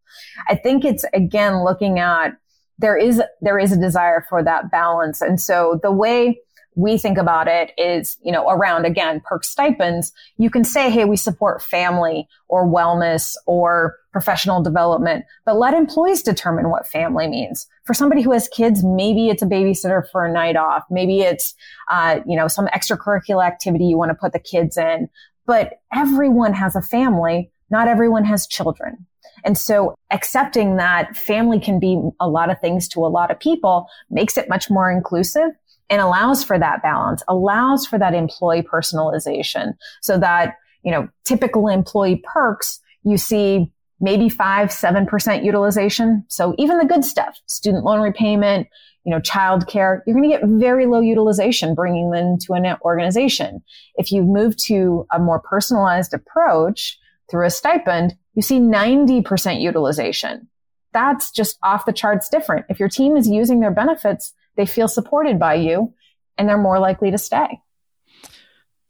I 0.49 0.55
think 0.55 0.85
it's 0.85 1.05
again 1.13 1.65
looking 1.65 1.99
at 1.99 2.37
there 2.79 2.97
is, 2.97 3.21
there 3.41 3.59
is 3.59 3.73
a 3.73 3.81
desire 3.81 4.25
for 4.29 4.43
that 4.45 4.71
balance. 4.71 5.21
And 5.21 5.41
so 5.41 5.81
the 5.83 5.91
way 5.91 6.41
we 6.79 6.97
think 6.97 7.19
about 7.19 7.49
it 7.49 7.73
is, 7.77 8.17
you 8.23 8.31
know, 8.31 8.49
around 8.49 8.85
again, 8.85 9.21
perk 9.25 9.43
stipends, 9.43 10.13
you 10.37 10.49
can 10.49 10.63
say, 10.63 10.91
Hey, 10.91 11.05
we 11.05 11.17
support 11.17 11.61
family 11.61 12.29
or 12.47 12.69
wellness 12.69 13.35
or 13.47 13.97
professional 14.13 14.63
development, 14.63 15.25
but 15.45 15.59
let 15.59 15.75
employees 15.75 16.23
determine 16.23 16.71
what 16.71 16.87
family 16.87 17.27
means. 17.27 17.67
For 17.85 17.95
somebody 17.95 18.23
who 18.23 18.31
has 18.31 18.47
kids, 18.47 18.85
maybe 18.85 19.29
it's 19.29 19.43
a 19.43 19.47
babysitter 19.47 20.09
for 20.13 20.25
a 20.25 20.33
night 20.33 20.55
off. 20.55 20.85
Maybe 20.89 21.23
it's, 21.23 21.53
uh, 21.91 22.21
you 22.25 22.37
know, 22.37 22.47
some 22.47 22.69
extracurricular 22.69 23.45
activity 23.45 23.87
you 23.87 23.99
want 23.99 24.11
to 24.11 24.15
put 24.15 24.33
the 24.33 24.39
kids 24.39 24.79
in, 24.79 25.09
but 25.47 25.81
everyone 25.93 26.53
has 26.53 26.77
a 26.77 26.83
family. 26.83 27.51
Not 27.71 27.89
everyone 27.89 28.25
has 28.25 28.47
children. 28.47 29.05
And 29.45 29.59
so 29.59 29.97
accepting 30.13 30.77
that 30.77 31.17
family 31.17 31.59
can 31.59 31.81
be 31.81 32.01
a 32.21 32.29
lot 32.29 32.51
of 32.51 32.61
things 32.61 32.87
to 32.89 33.05
a 33.05 33.09
lot 33.09 33.33
of 33.33 33.41
people 33.41 33.89
makes 34.11 34.37
it 34.37 34.49
much 34.49 34.71
more 34.71 34.91
inclusive 34.91 35.51
and 35.91 36.01
allows 36.01 36.45
for 36.45 36.59
that 36.59 36.83
balance, 36.83 37.23
allows 37.29 37.87
for 37.87 37.99
that 37.99 38.15
employee 38.15 38.63
personalization 38.63 39.75
so 40.03 40.19
that, 40.19 40.57
you 40.83 40.91
know, 40.91 41.09
typical 41.25 41.69
employee 41.69 42.23
perks, 42.25 42.81
you 43.05 43.17
see 43.17 43.73
maybe 44.01 44.29
five, 44.29 44.69
7% 44.69 45.45
utilization. 45.45 46.25
So 46.29 46.55
even 46.59 46.79
the 46.79 46.85
good 46.85 47.05
stuff, 47.05 47.41
student 47.47 47.85
loan 47.85 48.01
repayment, 48.01 48.69
you 49.05 49.11
know, 49.11 49.21
childcare, 49.21 50.01
you're 50.07 50.17
going 50.17 50.31
to 50.31 50.37
get 50.37 50.47
very 50.47 50.87
low 50.87 51.01
utilization 51.01 51.75
bringing 51.75 52.11
them 52.11 52.39
to 52.41 52.53
an 52.53 52.77
organization. 52.83 53.63
If 53.97 54.13
you 54.13 54.23
move 54.23 54.57
to 54.65 55.07
a 55.11 55.19
more 55.19 55.41
personalized 55.41 56.13
approach 56.13 56.99
through 57.31 57.47
a 57.47 57.51
stipend, 57.51 58.17
you 58.35 58.43
see 58.43 58.61
90% 58.61 59.61
utilization. 59.61 60.49
That's 60.93 61.31
just 61.31 61.59
off 61.63 61.87
the 61.87 61.93
charts 61.93 62.29
different. 62.29 62.67
If 62.69 62.79
your 62.79 62.89
team 62.89 63.17
is 63.17 63.29
using 63.29 63.61
their 63.61 63.71
benefits 63.71 64.33
they 64.59 64.67
feel 64.67 64.89
supported 64.89 65.39
by 65.39 65.55
you 65.55 65.95
and 66.37 66.47
they're 66.47 66.59
more 66.59 66.79
likely 66.79 67.11
to 67.11 67.17
stay. 67.17 67.61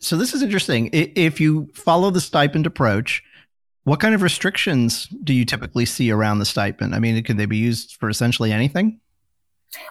So 0.00 0.16
this 0.16 0.34
is 0.34 0.42
interesting. 0.42 0.90
If 0.92 1.40
you 1.40 1.68
follow 1.74 2.10
the 2.10 2.20
stipend 2.20 2.66
approach, 2.66 3.22
what 3.84 4.00
kind 4.00 4.14
of 4.14 4.22
restrictions 4.22 5.06
do 5.22 5.32
you 5.32 5.44
typically 5.44 5.86
see 5.86 6.10
around 6.10 6.38
the 6.38 6.46
stipend? 6.46 6.94
I 6.94 6.98
mean, 6.98 7.22
can 7.22 7.36
they 7.36 7.46
be 7.46 7.56
used 7.56 7.96
for 7.96 8.08
essentially 8.08 8.52
anything? 8.52 9.00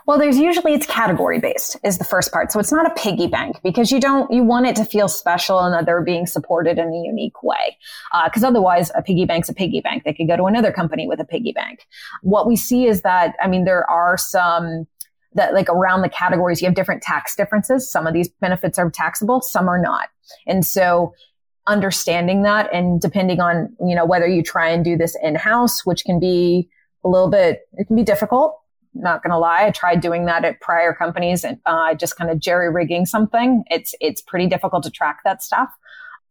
Well, 0.08 0.18
there's 0.18 0.40
usually 0.40 0.74
it's 0.74 0.88
category 0.88 1.40
based 1.40 1.78
is 1.84 2.00
the 2.00 2.04
first 2.04 2.32
part. 2.32 2.52
So 2.52 2.60
it's 2.60 2.72
not 2.72 2.88
a 2.88 2.96
piggy 2.96 3.28
bank 3.28 3.58
because 3.64 3.92
you 3.92 4.00
don't, 4.00 4.32
you 4.32 4.44
want 4.44 4.66
it 4.66 4.76
to 4.78 4.86
feel 4.86 5.08
special 5.08 5.60
and 5.60 5.74
that 5.74 5.86
they're 5.86 6.02
being 6.02 6.26
supported 6.26 6.80
in 6.80 6.88
a 6.88 6.98
unique 7.06 7.44
way. 7.44 7.78
Uh, 8.12 8.28
cause 8.30 8.44
otherwise 8.44 8.92
a 8.96 9.04
piggy 9.04 9.26
bank's 9.26 9.50
a 9.50 9.54
piggy 9.54 9.82
bank. 9.82 10.04
They 10.04 10.14
could 10.14 10.28
go 10.28 10.36
to 10.36 10.46
another 10.46 10.72
company 10.72 11.08
with 11.08 11.20
a 11.20 11.26
piggy 11.26 11.52
bank. 11.52 11.86
What 12.24 12.48
we 12.48 12.56
see 12.56 12.88
is 12.88 13.02
that, 13.02 13.36
I 13.40 13.48
mean, 13.48 13.66
there 13.66 13.88
are 13.90 14.18
some, 14.18 14.88
that 15.38 15.54
like 15.54 15.70
around 15.70 16.02
the 16.02 16.10
categories, 16.10 16.62
you 16.62 16.68
have 16.68 16.76
different 16.76 17.02
tax 17.02 17.36
differences. 17.36 17.90
Some 17.90 18.06
of 18.06 18.14
these 18.14 18.28
benefits 18.28 18.78
are 18.78 18.90
taxable, 18.90 19.42
some 19.42 19.70
are 19.70 19.82
not. 19.82 20.10
And 20.46 20.66
so 20.66 21.14
understanding 21.68 22.44
that 22.44 22.74
and 22.74 23.00
depending 23.00 23.40
on, 23.40 23.76
you 23.86 23.96
know, 23.96 24.06
whether 24.06 24.28
you 24.28 24.44
try 24.44 24.70
and 24.70 24.84
do 24.84 24.98
this 24.98 25.18
in 25.22 25.36
house, 25.36 25.86
which 25.86 26.04
can 26.04 26.20
be 26.20 26.70
a 27.04 27.10
little 27.10 27.30
bit, 27.30 27.62
it 27.74 27.88
can 27.88 27.96
be 27.96 28.04
difficult. 28.04 28.60
Not 28.94 29.22
going 29.22 29.32
to 29.32 29.38
lie. 29.38 29.66
I 29.66 29.72
tried 29.72 30.02
doing 30.02 30.26
that 30.26 30.44
at 30.44 30.60
prior 30.60 30.94
companies 30.94 31.44
and 31.44 31.60
uh, 31.66 31.94
just 31.94 32.18
kind 32.18 32.32
of 32.32 32.40
jerry 32.40 32.72
rigging 32.72 33.06
something. 33.06 33.64
It's, 33.70 33.94
it's 34.02 34.22
pretty 34.22 34.48
difficult 34.48 34.84
to 34.84 34.92
track 34.92 35.20
that 35.24 35.44
stuff. 35.44 35.70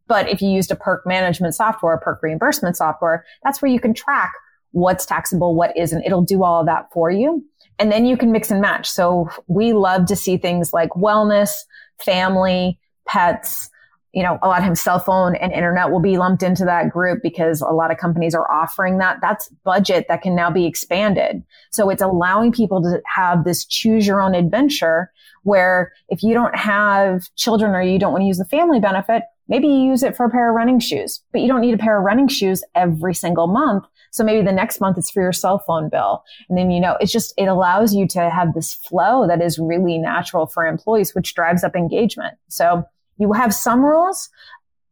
But 0.08 0.28
if 0.28 0.40
you 0.40 0.50
used 0.50 0.70
a 0.70 0.76
perk 0.76 1.06
management 1.06 1.54
software, 1.54 1.96
perk 1.98 2.22
reimbursement 2.22 2.76
software, 2.76 3.24
that's 3.44 3.60
where 3.60 3.70
you 3.70 3.80
can 3.80 3.94
track 3.94 4.32
what's 4.72 5.06
taxable, 5.06 5.54
what 5.54 5.76
isn't. 5.76 6.04
It'll 6.04 6.22
do 6.22 6.42
all 6.42 6.60
of 6.60 6.66
that 6.66 6.92
for 6.92 7.10
you. 7.10 7.44
And 7.78 7.92
then 7.92 8.06
you 8.06 8.16
can 8.16 8.32
mix 8.32 8.50
and 8.50 8.60
match. 8.60 8.90
So 8.90 9.28
we 9.46 9.72
love 9.72 10.06
to 10.06 10.16
see 10.16 10.36
things 10.38 10.72
like 10.72 10.90
wellness, 10.90 11.64
family, 11.98 12.78
pets, 13.06 13.70
you 14.16 14.22
know, 14.22 14.38
a 14.40 14.48
lot 14.48 14.60
of 14.60 14.64
times 14.64 14.80
cell 14.80 14.98
phone 14.98 15.36
and 15.36 15.52
internet 15.52 15.90
will 15.90 16.00
be 16.00 16.16
lumped 16.16 16.42
into 16.42 16.64
that 16.64 16.88
group 16.88 17.22
because 17.22 17.60
a 17.60 17.66
lot 17.66 17.90
of 17.90 17.98
companies 17.98 18.34
are 18.34 18.50
offering 18.50 18.96
that. 18.96 19.18
That's 19.20 19.50
budget 19.62 20.06
that 20.08 20.22
can 20.22 20.34
now 20.34 20.50
be 20.50 20.64
expanded. 20.64 21.44
So 21.70 21.90
it's 21.90 22.00
allowing 22.00 22.50
people 22.50 22.80
to 22.80 23.02
have 23.04 23.44
this 23.44 23.66
choose 23.66 24.06
your 24.06 24.22
own 24.22 24.34
adventure 24.34 25.12
where 25.42 25.92
if 26.08 26.22
you 26.22 26.32
don't 26.32 26.56
have 26.56 27.28
children 27.36 27.72
or 27.72 27.82
you 27.82 27.98
don't 27.98 28.10
want 28.10 28.22
to 28.22 28.26
use 28.26 28.38
the 28.38 28.46
family 28.46 28.80
benefit, 28.80 29.24
maybe 29.48 29.66
you 29.66 29.90
use 29.90 30.02
it 30.02 30.16
for 30.16 30.24
a 30.24 30.30
pair 30.30 30.48
of 30.48 30.56
running 30.56 30.80
shoes, 30.80 31.20
but 31.30 31.42
you 31.42 31.48
don't 31.48 31.60
need 31.60 31.74
a 31.74 31.78
pair 31.78 31.98
of 31.98 32.04
running 32.04 32.28
shoes 32.28 32.64
every 32.74 33.12
single 33.12 33.46
month. 33.46 33.84
So 34.16 34.24
maybe 34.24 34.44
the 34.44 34.52
next 34.52 34.80
month 34.80 34.98
it's 34.98 35.10
for 35.10 35.22
your 35.22 35.32
cell 35.32 35.58
phone 35.58 35.88
bill. 35.88 36.24
And 36.48 36.56
then, 36.56 36.70
you 36.70 36.80
know, 36.80 36.96
it's 37.00 37.12
just, 37.12 37.34
it 37.36 37.46
allows 37.46 37.94
you 37.94 38.08
to 38.08 38.30
have 38.30 38.54
this 38.54 38.74
flow 38.74 39.26
that 39.26 39.42
is 39.42 39.58
really 39.58 39.98
natural 39.98 40.46
for 40.46 40.64
employees, 40.64 41.14
which 41.14 41.34
drives 41.34 41.62
up 41.62 41.76
engagement. 41.76 42.34
So 42.48 42.84
you 43.18 43.32
have 43.32 43.54
some 43.54 43.84
rules, 43.84 44.28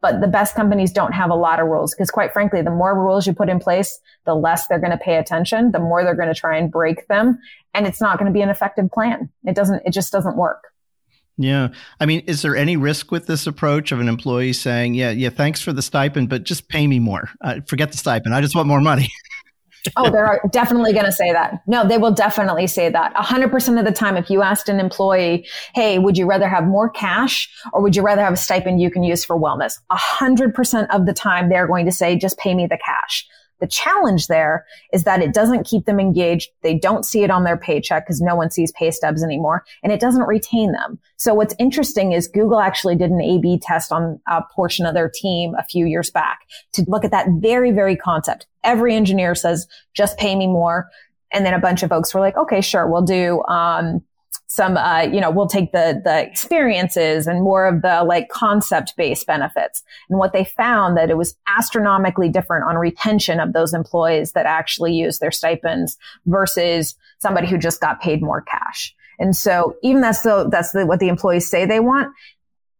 but 0.00 0.21
the 0.21 0.28
best 0.28 0.54
companies 0.54 0.93
don't 0.93 1.12
have 1.12 1.31
a 1.31 1.35
lot 1.35 1.61
of 1.61 1.66
rules 1.66 1.95
because 1.95 2.11
quite 2.11 2.33
frankly, 2.33 2.61
the 2.61 2.71
more 2.71 2.95
rules 2.95 3.26
you 3.26 3.33
put 3.33 3.49
in 3.49 3.59
place, 3.59 3.99
the 4.26 4.35
less 4.35 4.66
they're 4.66 4.78
going 4.78 4.90
to 4.90 4.99
pay 4.99 5.16
attention, 5.16 5.73
the 5.73 5.78
more 5.78 6.04
they're 6.04 6.14
going 6.14 6.33
to 6.33 6.38
try 6.38 6.59
and 6.59 6.71
break 6.71 7.09
them. 7.09 7.38
And 7.73 7.87
it's 7.87 8.02
not 8.02 8.19
going 8.19 8.31
to 8.31 8.33
be 8.33 8.43
an 8.43 8.50
effective 8.50 8.90
plan. 8.90 9.31
It 9.45 9.54
doesn't, 9.54 9.83
it 9.87 9.93
just 9.93 10.12
doesn't 10.12 10.37
work. 10.37 10.74
Yeah. 11.37 11.69
I 12.00 12.07
mean, 12.07 12.21
is 12.26 12.43
there 12.43 12.57
any 12.57 12.76
risk 12.76 13.11
with 13.11 13.26
this 13.26 13.47
approach 13.47 13.91
of 13.91 14.00
an 14.00 14.09
employee 14.09 14.53
saying, 14.53 14.95
yeah, 14.95 15.11
yeah, 15.11 15.31
thanks 15.31 15.61
for 15.61 15.73
the 15.73 15.83
stipend, 15.83 16.29
but 16.29 16.45
just 16.45 16.69
pay 16.69 16.87
me 16.87 17.00
more? 17.00 17.29
Uh, 17.41 17.61
forget 17.67 17.91
the 17.91 17.99
stipend. 17.99 18.35
I 18.35 18.41
just 18.41 18.55
want 18.55 18.69
more 18.69 18.81
money. 18.81 19.09
oh, 19.97 20.11
they're 20.11 20.41
definitely 20.50 20.93
going 20.93 21.05
to 21.05 21.12
say 21.12 21.33
that. 21.33 21.61
No, 21.67 21.87
they 21.87 21.99
will 21.99 22.12
definitely 22.12 22.67
say 22.67 22.88
that. 22.88 23.14
100% 23.14 23.79
of 23.79 23.85
the 23.85 23.93
time, 23.93 24.17
if 24.17 24.31
you 24.31 24.43
asked 24.43 24.69
an 24.69 24.79
employee, 24.79 25.47
hey, 25.75 25.99
would 25.99 26.17
you 26.17 26.26
rather 26.26 26.49
have 26.49 26.64
more 26.64 26.88
cash 26.88 27.50
or 27.73 27.83
would 27.83 27.97
you 27.97 28.03
rather 28.03 28.23
have 28.23 28.35
a 28.35 28.37
stipend 28.37 28.81
you 28.81 28.91
can 28.91 29.03
use 29.03 29.25
for 29.25 29.37
wellness? 29.37 29.81
100% 29.91 30.87
of 30.91 31.07
the 31.07 31.12
time, 31.12 31.49
they're 31.49 31.67
going 31.67 31.85
to 31.87 31.93
say, 31.93 32.17
just 32.17 32.38
pay 32.38 32.55
me 32.55 32.67
the 32.67 32.79
cash. 32.85 33.26
The 33.64 33.68
challenge 33.68 34.26
there 34.26 34.66
is 34.92 35.04
that 35.04 35.23
it 35.23 35.33
doesn't 35.33 35.66
keep 35.66 35.87
them 35.87 35.99
engaged. 35.99 36.50
They 36.61 36.76
don't 36.76 37.02
see 37.02 37.23
it 37.23 37.30
on 37.30 37.44
their 37.44 37.56
paycheck 37.56 38.04
because 38.04 38.21
no 38.21 38.37
one 38.37 38.50
sees 38.50 38.71
pay 38.73 38.90
stubs 38.90 39.25
anymore 39.25 39.64
and 39.83 39.90
it 39.90 40.00
doesn't 40.00 40.25
retain 40.25 40.73
them. 40.73 40.99
So 41.16 41.33
what's 41.33 41.54
interesting 41.59 42.12
is 42.12 42.28
Google 42.28 42.61
actually 42.61 42.94
did 42.94 43.11
an 43.11 43.23
A-B 43.23 43.61
test 43.62 43.90
on 43.90 44.21
a 44.28 44.42
portion 44.54 44.85
of 44.85 44.92
their 44.92 45.09
team 45.09 45.54
a 45.59 45.64
few 45.64 45.87
years 45.87 46.11
back 46.11 46.40
to 46.75 46.85
look 46.88 47.06
at 47.06 47.11
that 47.12 47.26
very, 47.38 47.71
very 47.71 47.97
concept. 47.97 48.44
Every 48.64 48.94
engineer 48.94 49.35
says, 49.35 49.66
just 49.94 50.18
pay 50.18 50.37
me 50.37 50.47
more. 50.47 50.90
And 51.33 51.47
then 51.47 51.54
a 51.54 51.59
bunch 51.59 51.83
of 51.83 51.88
folks 51.88 52.12
were 52.12 52.21
like, 52.21 52.37
okay, 52.37 52.61
sure, 52.61 52.87
we'll 52.87 53.00
do, 53.00 53.42
um, 53.44 54.02
some, 54.47 54.77
uh, 54.77 55.03
you 55.03 55.21
know, 55.21 55.31
we'll 55.31 55.47
take 55.47 55.73
the, 55.73 56.01
the 56.05 56.23
experiences 56.23 57.27
and 57.27 57.43
more 57.43 57.67
of 57.67 57.83
the 57.83 58.05
like 58.05 58.29
concept 58.29 58.95
based 58.97 59.27
benefits. 59.27 59.83
And 60.09 60.19
what 60.19 60.33
they 60.33 60.45
found 60.45 60.97
that 60.97 61.11
it 61.11 61.17
was 61.17 61.35
astronomically 61.47 62.29
different 62.29 62.65
on 62.65 62.77
retention 62.77 63.41
of 63.41 63.53
those 63.53 63.73
employees 63.73 64.33
that 64.33 64.47
actually 64.47 64.95
use 64.95 65.19
their 65.19 65.31
stipends 65.31 65.97
versus 66.27 66.95
somebody 67.19 67.47
who 67.47 67.59
just 67.59 67.81
got 67.81 68.01
paid 68.01 68.23
more 68.23 68.43
cash. 68.43 68.95
And 69.19 69.35
so 69.35 69.77
even 69.83 70.01
that's 70.03 70.23
the, 70.23 70.49
that's 70.51 70.73
the, 70.73 70.87
what 70.87 71.01
the 71.01 71.09
employees 71.09 71.49
say 71.49 71.67
they 71.67 71.81
want. 71.81 72.13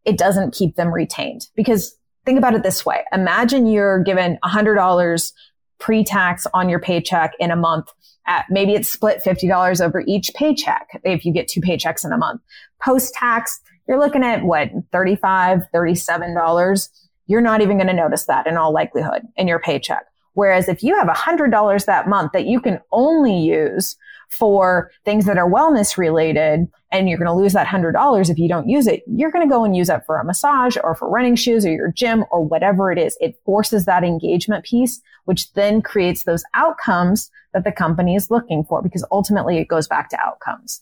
It 0.03 0.17
doesn't 0.17 0.53
keep 0.53 0.75
them 0.75 0.93
retained 0.93 1.47
because 1.55 1.97
think 2.25 2.37
about 2.37 2.53
it 2.53 2.63
this 2.63 2.85
way. 2.85 3.03
Imagine 3.11 3.65
you're 3.65 4.03
given 4.03 4.37
a 4.43 4.47
hundred 4.47 4.75
dollars 4.75 5.33
pre-tax 5.79 6.47
on 6.53 6.69
your 6.69 6.79
paycheck 6.79 7.33
in 7.39 7.51
a 7.51 7.55
month 7.55 7.87
at 8.27 8.45
maybe 8.49 8.73
it's 8.73 8.89
split 8.89 9.21
$50 9.23 9.85
over 9.85 10.03
each 10.07 10.31
paycheck 10.35 10.99
if 11.03 11.25
you 11.25 11.33
get 11.33 11.47
two 11.47 11.61
paychecks 11.61 12.05
in 12.05 12.11
a 12.11 12.17
month. 12.17 12.41
Post 12.81 13.13
tax, 13.13 13.59
you're 13.87 13.99
looking 13.99 14.23
at 14.23 14.43
what, 14.43 14.69
$35, 14.91 15.67
$37. 15.73 16.89
you're 17.27 17.41
not 17.41 17.61
even 17.61 17.77
going 17.77 17.87
to 17.87 17.93
notice 17.93 18.25
that 18.25 18.47
in 18.47 18.57
all 18.57 18.73
likelihood 18.73 19.21
in 19.35 19.47
your 19.47 19.59
paycheck. 19.59 20.05
Whereas 20.33 20.67
if 20.67 20.83
you 20.83 20.95
have 20.95 21.07
$100 21.07 21.85
that 21.85 22.09
month 22.09 22.31
that 22.33 22.45
you 22.45 22.59
can 22.59 22.79
only 22.91 23.37
use 23.37 23.95
for 24.29 24.91
things 25.05 25.25
that 25.25 25.37
are 25.37 25.49
wellness 25.49 25.97
related 25.97 26.67
and 26.99 27.09
you're 27.09 27.17
going 27.17 27.27
to 27.27 27.33
lose 27.33 27.53
that 27.53 27.67
$100 27.67 28.29
if 28.29 28.37
you 28.37 28.47
don't 28.47 28.69
use 28.69 28.87
it, 28.87 29.03
you're 29.07 29.31
going 29.31 29.47
to 29.47 29.51
go 29.51 29.63
and 29.63 29.75
use 29.75 29.89
it 29.89 30.01
for 30.05 30.17
a 30.17 30.25
massage 30.25 30.77
or 30.83 30.95
for 30.95 31.09
running 31.09 31.35
shoes 31.35 31.65
or 31.65 31.71
your 31.71 31.91
gym 31.91 32.25
or 32.31 32.43
whatever 32.43 32.91
it 32.91 32.97
is. 32.97 33.17
It 33.19 33.39
forces 33.45 33.85
that 33.85 34.03
engagement 34.03 34.65
piece, 34.65 35.01
which 35.25 35.51
then 35.53 35.81
creates 35.81 36.23
those 36.23 36.43
outcomes 36.53 37.29
that 37.53 37.63
the 37.63 37.71
company 37.71 38.15
is 38.15 38.31
looking 38.31 38.63
for 38.63 38.81
because 38.81 39.05
ultimately 39.11 39.57
it 39.57 39.67
goes 39.67 39.87
back 39.87 40.09
to 40.09 40.19
outcomes. 40.19 40.81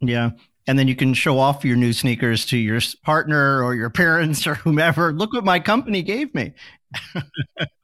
Yeah. 0.00 0.30
And 0.66 0.78
then 0.78 0.88
you 0.88 0.96
can 0.96 1.12
show 1.12 1.38
off 1.38 1.64
your 1.64 1.76
new 1.76 1.92
sneakers 1.92 2.46
to 2.46 2.56
your 2.56 2.80
partner 3.02 3.62
or 3.62 3.74
your 3.74 3.90
parents 3.90 4.46
or 4.46 4.54
whomever. 4.54 5.12
Look 5.12 5.32
what 5.32 5.44
my 5.44 5.60
company 5.60 6.02
gave 6.02 6.34
me. 6.34 6.54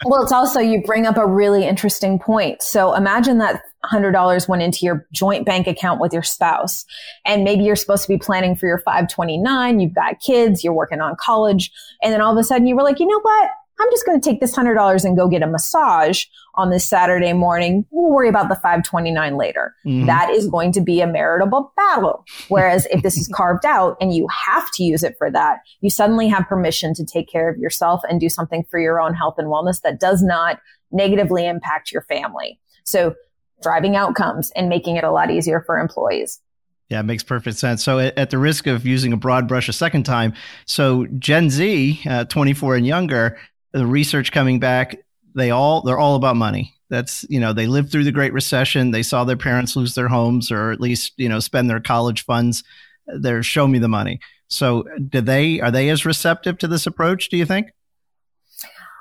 Well, 0.05 0.23
it's 0.23 0.33
also, 0.33 0.61
you 0.61 0.83
bring 0.83 1.07
up 1.07 1.17
a 1.17 1.27
really 1.27 1.67
interesting 1.67 2.19
point. 2.19 2.63
So 2.63 2.95
imagine 2.95 3.39
that 3.39 3.63
$100 3.85 4.49
went 4.49 4.63
into 4.63 4.85
your 4.85 5.07
joint 5.13 5.47
bank 5.47 5.67
account 5.67 6.01
with 6.01 6.13
your 6.13 6.23
spouse. 6.23 6.85
And 7.25 7.45
maybe 7.45 7.65
you're 7.65 7.77
supposed 7.77 8.03
to 8.03 8.09
be 8.09 8.19
planning 8.19 8.57
for 8.57 8.67
your 8.67 8.79
529. 8.79 9.81
You've 9.81 9.95
got 9.95 10.21
kids, 10.21 10.63
you're 10.63 10.73
working 10.73 11.01
on 11.01 11.17
college. 11.19 11.71
And 12.03 12.13
then 12.13 12.21
all 12.21 12.33
of 12.33 12.39
a 12.39 12.45
sudden 12.45 12.67
you 12.67 12.77
were 12.77 12.83
like, 12.83 13.01
you 13.01 13.07
know 13.07 13.21
what? 13.21 13.51
I'm 13.81 13.91
just 13.91 14.05
going 14.05 14.21
to 14.21 14.31
take 14.31 14.41
this 14.41 14.55
$100 14.55 15.05
and 15.05 15.17
go 15.17 15.27
get 15.27 15.43
a 15.43 15.47
massage 15.47 16.25
on 16.55 16.71
this 16.71 16.87
Saturday 16.87 17.33
morning. 17.33 17.87
We'll 17.91 18.11
worry 18.11 18.29
about 18.29 18.49
the 18.49 18.57
529 18.57 19.37
later. 19.37 19.75
Mm-hmm. 19.87 20.07
That 20.07 20.31
is 20.31 20.49
going 20.49 20.73
to 20.73 20.83
be 20.83 21.01
a 21.01 21.07
meritable 21.07 21.71
battle. 21.77 22.27
Whereas 22.49 22.87
if 22.91 23.03
this 23.03 23.17
is 23.17 23.29
carved 23.35 23.65
out 23.65 23.97
and 24.01 24.15
you 24.15 24.29
have 24.29 24.71
to 24.73 24.85
use 24.85 25.03
it 25.03 25.15
for 25.17 25.31
that, 25.31 25.61
you 25.81 25.89
suddenly 25.89 26.29
have 26.29 26.47
permission 26.47 26.93
to 26.95 27.05
take 27.05 27.29
care 27.29 27.49
of 27.49 27.57
yourself 27.59 28.03
and 28.09 28.21
do 28.21 28.29
something 28.29 28.65
for 28.71 28.79
your 28.79 29.01
own 29.01 29.15
health 29.15 29.37
and 29.39 29.49
wellness 29.49 29.81
that 29.81 29.99
does 29.99 30.23
not 30.23 30.61
negatively 30.93 31.47
impact 31.47 31.91
your 31.91 32.03
family. 32.03 32.61
So 32.85 33.15
driving 33.63 33.97
outcomes 33.97 34.51
and 34.57 34.69
making 34.69 34.97
it 34.97 35.05
a 35.05 35.11
lot 35.11 35.31
easier 35.31 35.63
for 35.65 35.79
employees. 35.79 36.41
Yeah, 36.89 37.01
it 37.01 37.05
makes 37.05 37.23
perfect 37.23 37.57
sense. 37.57 37.85
So, 37.85 38.01
at 38.01 38.31
the 38.31 38.39
risk 38.39 38.67
of 38.67 38.85
using 38.85 39.13
a 39.13 39.17
broad 39.17 39.47
brush 39.47 39.69
a 39.69 39.73
second 39.73 40.03
time, 40.03 40.35
so 40.67 41.07
Gen 41.21 41.49
Z, 41.49 42.01
uh, 42.05 42.25
24 42.25 42.75
and 42.75 42.85
younger, 42.85 43.39
the 43.73 43.87
research 43.87 44.33
coming 44.33 44.61
back, 44.61 44.97
they 45.35 45.51
all 45.51 45.83
they're 45.83 45.99
all 45.99 46.17
about 46.17 46.37
money. 46.37 46.75
That's 46.89 47.25
you 47.29 47.41
know 47.41 47.53
they 47.53 47.67
lived 47.67 47.93
through 47.93 48.05
the 48.05 48.13
Great 48.13 48.33
Recession. 48.33 48.91
They 48.91 49.03
saw 49.03 49.25
their 49.25 49.37
parents 49.37 49.77
lose 49.77 49.95
their 49.95 50.09
homes, 50.09 50.51
or 50.51 50.73
at 50.73 50.81
least 50.81 51.13
you 51.17 51.29
know 51.29 51.39
spend 51.41 51.71
their 51.71 51.81
college 51.81 52.25
funds. 52.25 52.65
They're 53.07 53.43
show 53.43 53.67
me 53.67 53.79
the 53.79 53.89
money. 53.89 54.21
So, 54.49 54.85
do 55.09 55.21
they 55.21 55.61
are 55.61 55.71
they 55.71 55.89
as 55.89 56.05
receptive 56.05 56.59
to 56.59 56.69
this 56.69 56.87
approach? 56.87 57.29
Do 57.29 57.37
you 57.37 57.47
think? 57.47 57.69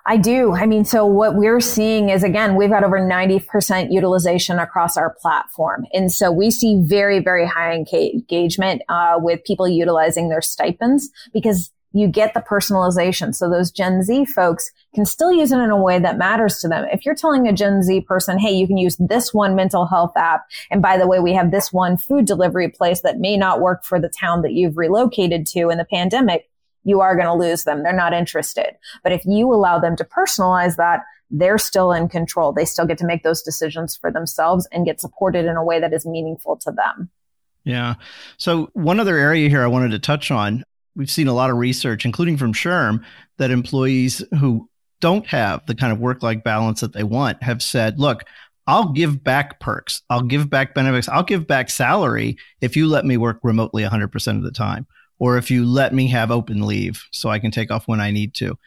I 0.06 0.18
do. 0.18 0.56
I 0.56 0.66
mean, 0.66 0.86
so 0.86 1.06
what 1.06 1.36
we're 1.36 1.60
seeing 1.60 2.10
is 2.10 2.24
again, 2.24 2.56
we've 2.56 2.72
got 2.72 2.84
over 2.84 3.00
90% 3.00 3.92
utilization 3.92 4.58
across 4.58 4.98
our 4.98 5.16
platform. 5.22 5.86
And 5.94 6.12
so 6.12 6.32
we 6.32 6.50
see 6.50 6.82
very, 6.82 7.20
very 7.20 7.46
high 7.46 7.74
engagement 7.74 8.82
uh, 8.90 9.20
with 9.20 9.44
people 9.44 9.68
utilizing 9.68 10.30
their 10.30 10.42
stipends 10.42 11.10
because 11.32 11.72
you 11.92 12.08
get 12.08 12.34
the 12.34 12.42
personalization. 12.42 13.34
So 13.34 13.50
those 13.50 13.72
Gen 13.72 14.04
Z 14.04 14.26
folks 14.26 14.72
can 14.94 15.06
still 15.06 15.32
use 15.32 15.52
it 15.52 15.60
in 15.60 15.70
a 15.70 15.82
way 15.82 16.00
that 16.00 16.18
matters 16.18 16.60
to 16.60 16.68
them. 16.68 16.86
If 16.92 17.06
you're 17.06 17.16
telling 17.16 17.48
a 17.48 17.54
Gen 17.54 17.82
Z 17.82 18.02
person, 18.02 18.38
hey, 18.38 18.52
you 18.52 18.68
can 18.68 18.78
use 18.78 18.98
this 18.98 19.34
one 19.34 19.56
mental 19.56 19.88
health 19.88 20.16
app. 20.16 20.46
And 20.70 20.82
by 20.82 20.98
the 20.98 21.08
way, 21.08 21.20
we 21.20 21.34
have 21.34 21.52
this 21.52 21.74
one 21.74 21.98
food 21.98 22.26
delivery 22.26 22.70
place 22.70 23.02
that 23.02 23.20
may 23.20 23.38
not 23.38 23.62
work 23.62 23.84
for 23.84 24.00
the 24.00 24.10
town 24.10 24.44
that 24.44 24.54
you've 24.54 24.78
relocated 24.78 25.48
to 25.48 25.70
in 25.70 25.78
the 25.78 25.86
pandemic. 25.86 26.50
You 26.84 27.02
are 27.02 27.16
going 27.16 27.28
to 27.28 27.34
lose 27.34 27.64
them. 27.64 27.84
They're 27.84 27.94
not 27.94 28.14
interested. 28.14 28.76
But 29.04 29.12
if 29.12 29.26
you 29.26 29.52
allow 29.52 29.80
them 29.80 29.96
to 29.98 30.04
personalize 30.04 30.76
that, 30.76 31.02
they're 31.32 31.58
still 31.58 31.92
in 31.92 32.08
control. 32.08 32.54
They 32.54 32.66
still 32.66 32.86
get 32.86 32.98
to 33.00 33.06
make 33.06 33.24
those 33.24 33.42
decisions 33.42 33.96
for 33.96 34.12
themselves 34.12 34.68
and 34.72 34.86
get 34.86 35.02
supported 35.02 35.46
in 35.46 35.56
a 35.56 35.64
way 35.64 35.80
that 35.80 35.94
is 35.94 36.06
meaningful 36.06 36.58
to 36.58 36.72
them. 36.72 37.10
Yeah. 37.64 37.96
So, 38.38 38.70
one 38.74 39.00
other 39.00 39.18
area 39.18 39.50
here 39.50 39.62
I 39.62 39.68
wanted 39.68 39.92
to 39.92 40.00
touch 40.00 40.32
on 40.32 40.64
we've 40.96 41.10
seen 41.10 41.28
a 41.28 41.34
lot 41.34 41.50
of 41.50 41.58
research, 41.58 42.06
including 42.06 42.38
from 42.38 42.54
SHRM, 42.54 43.04
that 43.38 43.52
employees 43.52 44.24
who 44.40 44.70
don't 45.02 45.26
have 45.28 45.66
the 45.66 45.76
kind 45.76 45.94
of 45.94 46.00
work 46.00 46.24
life 46.24 46.44
balance 46.44 46.82
that 46.82 46.94
they 46.94 47.04
want 47.04 47.42
have 47.44 47.62
said, 47.62 48.00
look, 48.00 48.24
I'll 48.68 48.92
give 48.92 49.24
back 49.24 49.60
perks. 49.60 50.04
I'll 50.10 50.22
give 50.22 50.50
back 50.50 50.76
benefits. 50.76 51.10
I'll 51.10 51.24
give 51.24 51.48
back 51.48 51.70
salary 51.70 52.38
if 52.62 52.76
you 52.76 52.88
let 52.88 53.06
me 53.06 53.18
work 53.18 53.40
remotely 53.42 53.84
100% 53.84 54.38
of 54.38 54.44
the 54.44 54.52
time, 54.52 54.86
or 55.18 55.38
if 55.38 55.50
you 55.50 55.66
let 55.66 55.94
me 55.94 56.08
have 56.10 56.30
open 56.30 56.66
leave 56.66 57.04
so 57.12 57.30
I 57.30 57.40
can 57.40 57.50
take 57.50 57.72
off 57.72 57.88
when 57.88 58.00
I 58.00 58.12
need 58.12 58.36
to. 58.36 58.58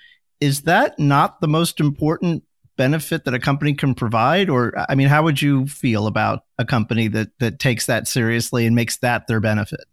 Is 0.40 0.62
that 0.62 0.98
not 0.98 1.40
the 1.40 1.46
most 1.46 1.78
important 1.78 2.42
benefit 2.76 3.24
that 3.24 3.34
a 3.34 3.38
company 3.38 3.74
can 3.74 3.94
provide? 3.94 4.50
Or, 4.50 4.72
I 4.88 4.94
mean, 4.96 5.06
how 5.06 5.22
would 5.22 5.40
you 5.40 5.66
feel 5.68 6.08
about 6.08 6.44
a 6.58 6.64
company 6.64 7.06
that, 7.08 7.28
that 7.38 7.60
takes 7.60 7.86
that 7.86 8.08
seriously 8.08 8.66
and 8.66 8.74
makes 8.74 8.96
that 8.98 9.28
their 9.28 9.40
benefit? 9.40 9.84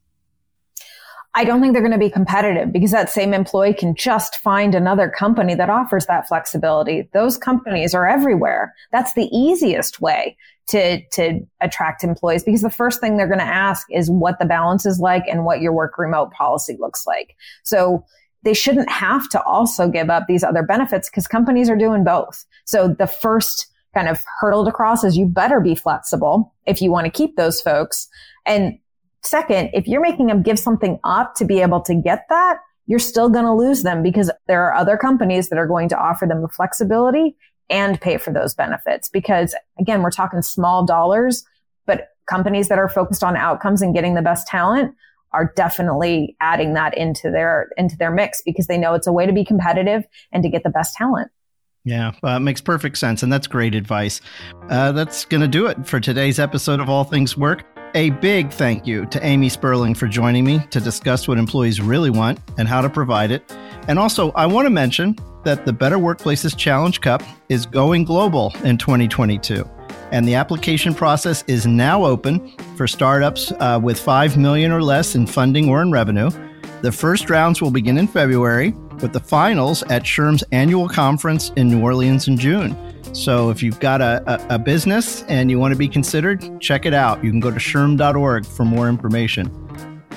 I 1.35 1.43
don't 1.43 1.61
think 1.61 1.73
they're 1.73 1.81
going 1.81 1.91
to 1.91 1.99
be 1.99 2.09
competitive 2.09 2.71
because 2.71 2.91
that 2.91 3.09
same 3.09 3.33
employee 3.33 3.73
can 3.73 3.95
just 3.95 4.37
find 4.37 4.73
another 4.73 5.09
company 5.09 5.53
that 5.55 5.69
offers 5.69 6.07
that 6.07 6.27
flexibility. 6.27 7.07
Those 7.13 7.37
companies 7.37 7.93
are 7.93 8.07
everywhere. 8.07 8.73
That's 8.91 9.13
the 9.13 9.29
easiest 9.31 10.01
way 10.01 10.35
to, 10.69 11.01
to 11.09 11.39
attract 11.61 12.03
employees 12.03 12.43
because 12.43 12.61
the 12.61 12.69
first 12.69 12.99
thing 12.99 13.17
they're 13.17 13.27
going 13.27 13.39
to 13.39 13.45
ask 13.45 13.87
is 13.91 14.09
what 14.09 14.39
the 14.39 14.45
balance 14.45 14.85
is 14.85 14.99
like 14.99 15.23
and 15.27 15.45
what 15.45 15.61
your 15.61 15.71
work 15.71 15.97
remote 15.97 16.31
policy 16.31 16.77
looks 16.79 17.05
like. 17.05 17.35
So 17.63 18.05
they 18.43 18.53
shouldn't 18.53 18.89
have 18.89 19.29
to 19.29 19.43
also 19.43 19.87
give 19.89 20.09
up 20.09 20.25
these 20.27 20.43
other 20.43 20.63
benefits 20.63 21.09
because 21.09 21.27
companies 21.27 21.69
are 21.69 21.75
doing 21.75 22.03
both. 22.03 22.45
So 22.65 22.87
the 22.87 23.07
first 23.07 23.67
kind 23.93 24.07
of 24.07 24.19
hurdle 24.39 24.65
to 24.65 24.71
cross 24.71 25.03
is 25.03 25.17
you 25.17 25.25
better 25.25 25.59
be 25.59 25.75
flexible 25.75 26.53
if 26.65 26.81
you 26.81 26.91
want 26.91 27.05
to 27.05 27.11
keep 27.11 27.35
those 27.35 27.61
folks. 27.61 28.07
And 28.45 28.79
Second, 29.21 29.71
if 29.73 29.87
you're 29.87 30.01
making 30.01 30.27
them 30.27 30.41
give 30.41 30.59
something 30.59 30.99
up 31.03 31.35
to 31.35 31.45
be 31.45 31.61
able 31.61 31.81
to 31.81 31.95
get 31.95 32.25
that, 32.29 32.59
you're 32.85 32.99
still 32.99 33.29
going 33.29 33.45
to 33.45 33.53
lose 33.53 33.83
them 33.83 34.01
because 34.01 34.31
there 34.47 34.63
are 34.63 34.73
other 34.73 34.97
companies 34.97 35.49
that 35.49 35.59
are 35.59 35.67
going 35.67 35.89
to 35.89 35.97
offer 35.97 36.25
them 36.25 36.41
the 36.41 36.47
flexibility 36.47 37.35
and 37.69 38.01
pay 38.01 38.17
for 38.17 38.33
those 38.33 38.53
benefits. 38.53 39.09
Because 39.09 39.55
again, 39.79 40.01
we're 40.01 40.11
talking 40.11 40.41
small 40.41 40.85
dollars, 40.85 41.43
but 41.85 42.09
companies 42.27 42.67
that 42.69 42.79
are 42.79 42.89
focused 42.89 43.23
on 43.23 43.35
outcomes 43.35 43.81
and 43.81 43.93
getting 43.93 44.15
the 44.15 44.21
best 44.21 44.47
talent 44.47 44.95
are 45.31 45.53
definitely 45.55 46.35
adding 46.41 46.73
that 46.73 46.97
into 46.97 47.29
their 47.29 47.69
into 47.77 47.95
their 47.97 48.11
mix 48.11 48.41
because 48.43 48.65
they 48.65 48.77
know 48.77 48.95
it's 48.95 49.05
a 49.05 49.13
way 49.13 49.25
to 49.27 49.33
be 49.33 49.45
competitive 49.45 50.03
and 50.31 50.41
to 50.41 50.49
get 50.49 50.63
the 50.63 50.69
best 50.69 50.95
talent. 50.95 51.29
Yeah, 51.85 52.11
uh, 52.23 52.39
makes 52.39 52.61
perfect 52.61 52.97
sense, 52.97 53.23
and 53.23 53.31
that's 53.31 53.47
great 53.47 53.73
advice. 53.73 54.19
Uh, 54.69 54.91
that's 54.91 55.25
going 55.25 55.41
to 55.41 55.47
do 55.47 55.67
it 55.67 55.87
for 55.87 55.99
today's 55.99 56.39
episode 56.39 56.79
of 56.79 56.89
All 56.89 57.03
Things 57.03 57.37
Work. 57.37 57.63
A 57.95 58.11
big 58.11 58.51
thank 58.51 58.85
you 58.85 59.07
to 59.07 59.25
Amy 59.25 59.49
Sperling 59.49 59.95
for 59.95 60.07
joining 60.07 60.45
me 60.45 60.59
to 60.69 60.79
discuss 60.79 61.27
what 61.27 61.39
employees 61.39 61.81
really 61.81 62.11
want 62.11 62.39
and 62.59 62.67
how 62.67 62.81
to 62.81 62.89
provide 62.89 63.31
it. 63.31 63.51
And 63.87 63.97
also, 63.97 64.31
I 64.33 64.45
want 64.45 64.67
to 64.67 64.69
mention 64.69 65.15
that 65.43 65.65
the 65.65 65.73
Better 65.73 65.97
Workplaces 65.97 66.55
Challenge 66.55 67.01
Cup 67.01 67.23
is 67.49 67.65
going 67.65 68.03
global 68.03 68.53
in 68.63 68.77
2022. 68.77 69.67
And 70.11 70.27
the 70.27 70.35
application 70.35 70.93
process 70.93 71.43
is 71.47 71.65
now 71.65 72.05
open 72.05 72.55
for 72.75 72.87
startups 72.87 73.51
uh, 73.53 73.79
with 73.81 73.99
5 73.99 74.37
million 74.37 74.71
or 74.71 74.83
less 74.83 75.15
in 75.15 75.25
funding 75.25 75.67
or 75.67 75.81
in 75.81 75.91
revenue. 75.91 76.29
The 76.81 76.91
first 76.91 77.31
rounds 77.31 77.59
will 77.59 77.71
begin 77.71 77.97
in 77.97 78.07
February, 78.07 78.69
with 79.01 79.13
the 79.13 79.19
finals 79.19 79.81
at 79.83 80.03
SHRM's 80.03 80.43
annual 80.51 80.87
conference 80.87 81.51
in 81.55 81.69
New 81.69 81.81
Orleans 81.81 82.27
in 82.27 82.37
June. 82.37 82.75
So 83.13 83.49
if 83.49 83.63
you've 83.63 83.79
got 83.79 84.01
a, 84.01 84.23
a, 84.27 84.55
a, 84.55 84.59
business 84.59 85.23
and 85.23 85.49
you 85.49 85.59
want 85.59 85.73
to 85.73 85.77
be 85.77 85.87
considered, 85.87 86.61
check 86.61 86.85
it 86.85 86.93
out. 86.93 87.23
You 87.23 87.31
can 87.31 87.39
go 87.39 87.51
to 87.51 87.57
shrm.org 87.57 88.45
for 88.45 88.65
more 88.65 88.87
information. 88.87 89.51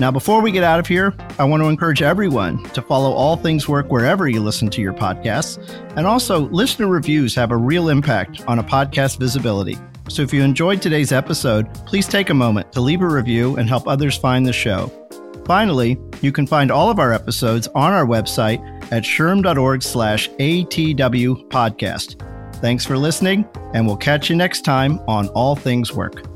Now, 0.01 0.11
before 0.11 0.41
we 0.41 0.51
get 0.51 0.65
out 0.65 0.81
of 0.81 0.87
here, 0.87 1.15
I 1.39 1.45
want 1.45 1.63
to 1.63 1.69
encourage 1.69 2.03
everyone 2.03 2.63
to 2.71 2.83
follow 2.83 3.13
All 3.13 3.37
Things 3.37 3.69
Work 3.69 3.91
wherever 3.91 4.27
you 4.27 4.43
listen 4.43 4.71
to 4.71 4.81
your 4.81 4.95
podcasts. 4.95 5.59
And 5.97 6.07
also, 6.07 6.49
listener 6.49 6.89
reviews 6.89 7.35
have 7.35 7.51
a 7.51 7.57
real 7.57 7.89
impact 7.89 8.43
on 8.49 8.59
a 8.59 8.65
podcast 8.65 9.19
visibility. 9.19 9.79
So 10.09 10.23
if 10.23 10.33
you 10.33 10.43
enjoyed 10.43 10.83
today's 10.83 11.13
episode, 11.13 11.73
please 11.87 12.09
take 12.09 12.31
a 12.31 12.35
moment 12.35 12.73
to 12.73 12.81
leave 12.81 13.03
a 13.03 13.07
review 13.07 13.57
and 13.57 13.69
help 13.69 13.87
others 13.87 14.17
find 14.17 14.47
the 14.47 14.53
show. 14.53 14.91
Finally, 15.45 15.99
you 16.21 16.33
can 16.33 16.47
find 16.47 16.71
all 16.71 16.91
of 16.91 16.99
our 16.99 17.13
episodes 17.13 17.69
on 17.75 17.93
our 17.93 18.07
website 18.07 18.61
at 18.93 19.03
shrm.org 19.05 19.83
slash 19.83 20.29
ATW 20.31 21.49
podcast. 21.49 22.32
Thanks 22.63 22.87
for 22.87 22.97
listening, 22.97 23.45
and 23.75 23.87
we'll 23.87 23.97
catch 23.97 24.31
you 24.31 24.37
next 24.37 24.63
time 24.63 25.01
on 25.09 25.29
All 25.31 25.57
Things 25.57 25.93
Work. 25.93 26.32